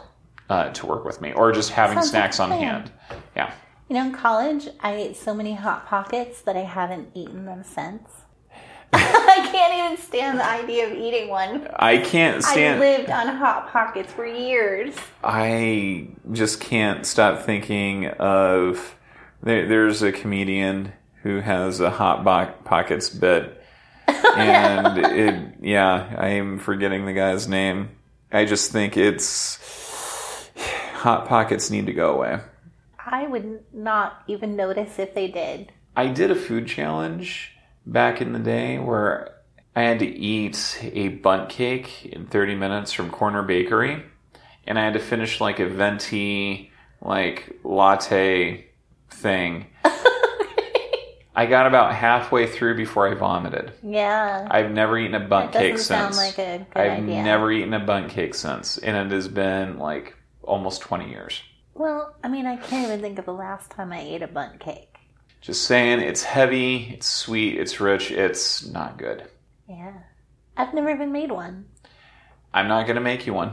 uh, 0.50 0.70
to 0.70 0.86
work 0.86 1.04
with 1.04 1.20
me 1.20 1.32
or 1.32 1.52
just 1.52 1.70
having 1.70 1.98
Sounds 1.98 2.10
snacks 2.10 2.40
on 2.40 2.50
hand. 2.50 2.90
Yeah. 3.34 3.52
You 3.88 3.94
know, 3.94 4.06
in 4.06 4.12
college, 4.12 4.68
I 4.80 4.94
ate 4.94 5.16
so 5.16 5.32
many 5.32 5.54
Hot 5.54 5.86
Pockets 5.86 6.42
that 6.42 6.56
I 6.56 6.64
haven't 6.64 7.10
eaten 7.14 7.46
them 7.46 7.64
since. 7.64 8.10
I 8.92 9.48
can't 9.50 9.74
even 9.74 10.06
stand 10.06 10.38
the 10.38 10.46
idea 10.46 10.86
of 10.86 10.92
eating 10.92 11.28
one. 11.28 11.68
I 11.76 11.98
can't 11.98 12.42
stand. 12.42 12.82
I 12.82 12.96
lived 12.96 13.10
on 13.10 13.28
Hot 13.36 13.70
Pockets 13.70 14.12
for 14.12 14.26
years. 14.26 14.94
I 15.22 16.08
just 16.32 16.60
can't 16.60 17.04
stop 17.04 17.42
thinking 17.42 18.06
of. 18.06 18.94
There, 19.42 19.68
there's 19.68 20.02
a 20.02 20.10
comedian 20.10 20.92
who 21.22 21.40
has 21.40 21.80
a 21.80 21.90
hot 21.90 22.24
bo- 22.24 22.52
pockets 22.64 23.08
bit, 23.08 23.62
and 24.08 24.98
it. 24.98 25.54
Yeah, 25.60 26.14
I 26.18 26.28
am 26.30 26.58
forgetting 26.58 27.06
the 27.06 27.12
guy's 27.12 27.46
name. 27.46 27.90
I 28.32 28.44
just 28.44 28.72
think 28.72 28.96
it's 28.96 29.58
hot 30.94 31.28
pockets 31.28 31.70
need 31.70 31.86
to 31.86 31.92
go 31.92 32.14
away. 32.14 32.40
I 32.98 33.26
would 33.26 33.60
not 33.72 34.22
even 34.26 34.56
notice 34.56 34.98
if 34.98 35.14
they 35.14 35.28
did. 35.28 35.72
I 35.96 36.08
did 36.08 36.30
a 36.30 36.34
food 36.34 36.66
challenge 36.66 37.54
back 37.88 38.20
in 38.20 38.32
the 38.32 38.38
day 38.38 38.78
where 38.78 39.34
I 39.74 39.82
had 39.82 39.98
to 40.00 40.06
eat 40.06 40.78
a 40.82 41.08
Bundt 41.08 41.48
cake 41.48 42.06
in 42.06 42.26
30 42.26 42.54
minutes 42.54 42.92
from 42.92 43.10
Corner 43.10 43.42
Bakery, 43.42 44.02
and 44.66 44.78
I 44.78 44.84
had 44.84 44.92
to 44.94 44.98
finish 45.00 45.40
like 45.40 45.58
a 45.58 45.66
venti, 45.66 46.70
like 47.00 47.58
latte 47.64 48.66
thing. 49.10 49.66
I 51.34 51.46
got 51.46 51.68
about 51.68 51.94
halfway 51.94 52.48
through 52.48 52.76
before 52.76 53.08
I 53.08 53.14
vomited. 53.14 53.72
Yeah. 53.82 54.48
I've 54.50 54.72
never 54.72 54.98
eaten 54.98 55.14
a 55.14 55.20
Bundt 55.20 55.52
That 55.52 55.60
cake 55.60 55.78
sound 55.78 56.14
since. 56.16 56.26
like 56.26 56.38
a 56.38 56.58
good 56.58 56.66
I've 56.74 57.04
idea. 57.04 57.22
never 57.22 57.52
eaten 57.52 57.74
a 57.74 57.78
Bundt 57.80 58.10
cake 58.10 58.34
since, 58.34 58.76
and 58.78 58.96
it 58.96 59.14
has 59.14 59.28
been 59.28 59.78
like 59.78 60.16
almost 60.42 60.80
20 60.80 61.08
years. 61.08 61.40
Well, 61.74 62.16
I 62.24 62.28
mean, 62.28 62.44
I 62.46 62.56
can't 62.56 62.86
even 62.88 63.00
think 63.00 63.20
of 63.20 63.24
the 63.24 63.32
last 63.32 63.70
time 63.70 63.92
I 63.92 64.00
ate 64.00 64.22
a 64.22 64.26
Bundt 64.26 64.58
cake. 64.58 64.97
Just 65.40 65.62
saying, 65.64 66.00
it's 66.00 66.22
heavy, 66.22 66.90
it's 66.94 67.06
sweet, 67.06 67.58
it's 67.58 67.80
rich, 67.80 68.10
it's 68.10 68.66
not 68.66 68.98
good. 68.98 69.24
Yeah. 69.68 69.92
I've 70.56 70.74
never 70.74 70.90
even 70.90 71.12
made 71.12 71.30
one. 71.30 71.66
I'm 72.52 72.68
not 72.68 72.86
gonna 72.86 73.00
make 73.00 73.26
you 73.26 73.34
one. 73.34 73.52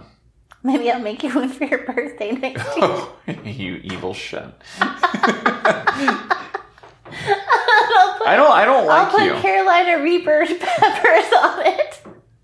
Maybe 0.63 0.91
I'll 0.91 0.99
make 0.99 1.23
you 1.23 1.33
one 1.33 1.49
for 1.49 1.65
your 1.65 1.85
birthday 1.85 2.31
next 2.31 2.75
year. 2.77 3.45
you 3.45 3.75
evil 3.83 4.13
shit. 4.13 4.43
I'll 4.81 4.95
put, 8.17 8.27
I 8.27 8.35
don't. 8.35 8.51
I 8.51 8.65
don't 8.65 8.81
I'll 8.81 8.85
like 9.03 9.09
put 9.11 9.23
you. 9.23 9.33
Carolina 9.35 10.03
Reaper 10.03 10.45
peppers 10.47 11.33
on 11.39 11.65
it. 11.67 12.01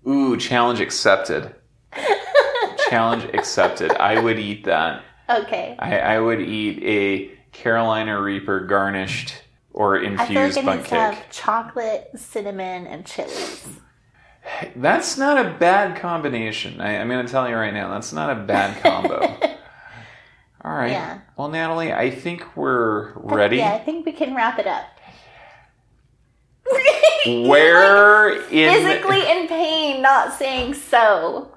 Ooh, 0.08 0.36
challenge 0.36 0.80
accepted. 0.80 1.54
challenge 2.88 3.24
accepted. 3.34 3.90
I 3.92 4.20
would 4.20 4.38
eat 4.38 4.64
that. 4.64 5.02
Okay. 5.28 5.74
I, 5.78 5.98
I 5.98 6.20
would 6.20 6.40
eat 6.40 6.82
a 6.84 7.38
Carolina 7.52 8.20
Reaper 8.20 8.60
garnished 8.60 9.34
or 9.72 9.96
infused 9.96 10.20
I 10.20 10.26
feel 10.26 10.42
like 10.42 10.56
it 10.56 10.76
needs 10.76 10.88
to 10.88 10.94
have 10.94 11.14
cake. 11.14 11.24
chocolate, 11.30 12.10
cinnamon, 12.16 12.86
and 12.86 13.06
chilies. 13.06 13.66
That's 14.74 15.16
not 15.16 15.44
a 15.44 15.50
bad 15.58 15.96
combination. 16.00 16.80
I, 16.80 16.98
I'm 16.98 17.08
going 17.08 17.24
to 17.24 17.30
tell 17.30 17.48
you 17.48 17.54
right 17.54 17.72
now. 17.72 17.90
That's 17.90 18.12
not 18.12 18.30
a 18.36 18.40
bad 18.42 18.82
combo. 18.82 19.20
All 20.64 20.72
right. 20.74 20.90
Yeah. 20.90 21.20
Well, 21.36 21.48
Natalie, 21.48 21.92
I 21.92 22.10
think 22.10 22.56
we're 22.56 23.12
ready. 23.14 23.58
Yeah, 23.58 23.72
I 23.72 23.78
think 23.78 24.06
we 24.06 24.12
can 24.12 24.34
wrap 24.34 24.58
it 24.58 24.66
up. 24.66 24.84
Where 27.26 28.30
in 28.50 28.72
Physically 28.72 29.20
in 29.30 29.46
pain, 29.48 30.02
not 30.02 30.34
saying 30.34 30.74
so. 30.74 31.52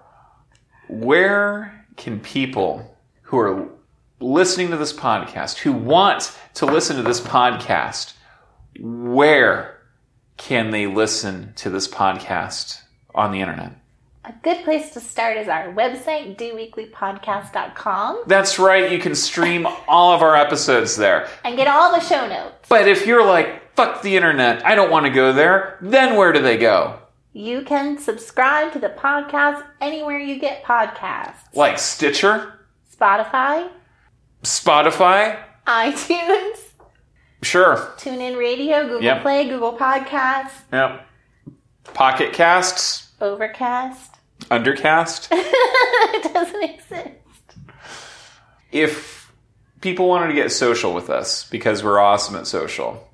where 0.87 1.85
can 1.97 2.19
people 2.19 2.97
who 3.23 3.39
are 3.39 3.69
listening 4.19 4.69
to 4.71 4.77
this 4.77 4.93
podcast, 4.93 5.57
who 5.59 5.71
want 5.73 6.35
to 6.55 6.65
listen 6.65 6.95
to 6.97 7.03
this 7.03 7.19
podcast, 7.21 8.13
where 8.79 9.81
can 10.37 10.71
they 10.71 10.87
listen 10.87 11.53
to 11.57 11.69
this 11.69 11.87
podcast 11.87 12.81
on 13.13 13.31
the 13.31 13.39
internet? 13.41 13.73
A 14.25 14.33
good 14.41 14.63
place 14.63 14.89
to 14.91 14.99
start 14.99 15.37
is 15.37 15.47
our 15.47 15.71
website, 15.73 16.35
doweeklypodcast.com, 16.37 18.23
That's 18.27 18.57
right, 18.57 18.91
you 18.91 18.97
can 18.99 19.13
stream 19.15 19.67
all 19.87 20.13
of 20.15 20.21
our 20.21 20.35
episodes 20.35 20.95
there. 20.95 21.27
and 21.43 21.55
get 21.55 21.67
all 21.67 21.91
the 21.91 21.99
show 21.99 22.27
notes. 22.27 22.67
But 22.67 22.87
if 22.87 23.05
you're 23.05 23.25
like, 23.25 23.75
fuck 23.75 24.01
the 24.01 24.15
internet, 24.15 24.65
I 24.65 24.73
don't 24.75 24.89
want 24.89 25.05
to 25.05 25.11
go 25.11 25.31
there, 25.31 25.77
then 25.81 26.15
where 26.15 26.33
do 26.33 26.41
they 26.41 26.57
go? 26.57 26.99
You 27.33 27.61
can 27.63 27.97
subscribe 27.99 28.71
to 28.73 28.79
the 28.79 28.89
podcast 28.89 29.63
anywhere 29.81 30.17
you 30.17 30.39
get 30.39 30.63
podcasts 30.63 31.53
Like 31.53 31.77
Stitcher, 31.77 32.59
Spotify, 32.97 33.69
Spotify? 34.45 35.37
iTunes, 35.67 36.59
Sure. 37.41 37.77
TuneIn 37.97 38.37
Radio, 38.37 38.83
Google 38.83 39.01
Yep. 39.03 39.21
Play, 39.23 39.49
Google 39.49 39.77
Podcasts, 39.77 40.51
Yep. 40.71 41.05
Pocket 41.93 42.33
Casts, 42.33 43.11
Overcast. 43.21 44.15
Undercast. 44.51 45.27
it 45.31 46.33
doesn't 46.33 46.63
exist. 46.63 47.11
if 48.71 49.31
people 49.81 50.07
wanted 50.07 50.27
to 50.27 50.33
get 50.33 50.51
social 50.51 50.93
with 50.93 51.09
us 51.09 51.47
because 51.49 51.83
we're 51.83 51.99
awesome 51.99 52.35
at 52.35 52.45
social, 52.47 53.07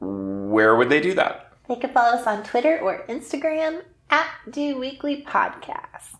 where 0.00 0.74
would 0.76 0.88
they 0.88 1.00
do 1.00 1.14
that? 1.14 1.52
They 1.68 1.76
can 1.76 1.90
follow 1.92 2.16
us 2.18 2.26
on 2.26 2.42
Twitter 2.42 2.78
or 2.80 3.04
Instagram 3.08 3.82
at 4.10 4.26
Do 4.50 4.78
Weekly 4.78 5.22
Podcast. 5.26 6.16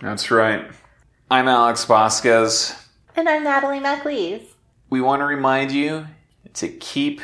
That's 0.00 0.30
right. 0.30 0.70
I'm 1.30 1.48
Alex 1.48 1.84
Vasquez. 1.84 2.74
And 3.18 3.28
I'm 3.28 3.42
Natalie 3.42 3.80
MacLeese. 3.80 4.54
We 4.90 5.00
want 5.00 5.22
to 5.22 5.24
remind 5.26 5.72
you 5.72 6.06
to 6.54 6.68
keep 6.68 7.20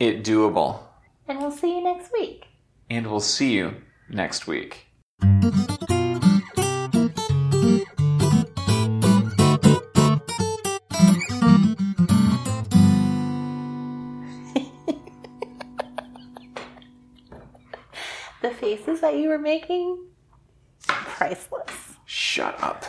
it 0.00 0.24
doable, 0.24 0.80
And 1.28 1.38
we'll 1.38 1.52
see 1.52 1.76
you 1.76 1.84
next 1.84 2.10
week. 2.12 2.46
and 2.90 3.06
we'll 3.06 3.20
see 3.20 3.52
you 3.52 3.76
next 4.08 4.48
week. 4.48 4.88
The 18.42 18.50
faces 18.50 19.00
that 19.02 19.16
you 19.16 19.28
were 19.28 19.38
making, 19.38 19.98
priceless. 20.86 21.96
Shut 22.06 22.60
up. 22.62 22.84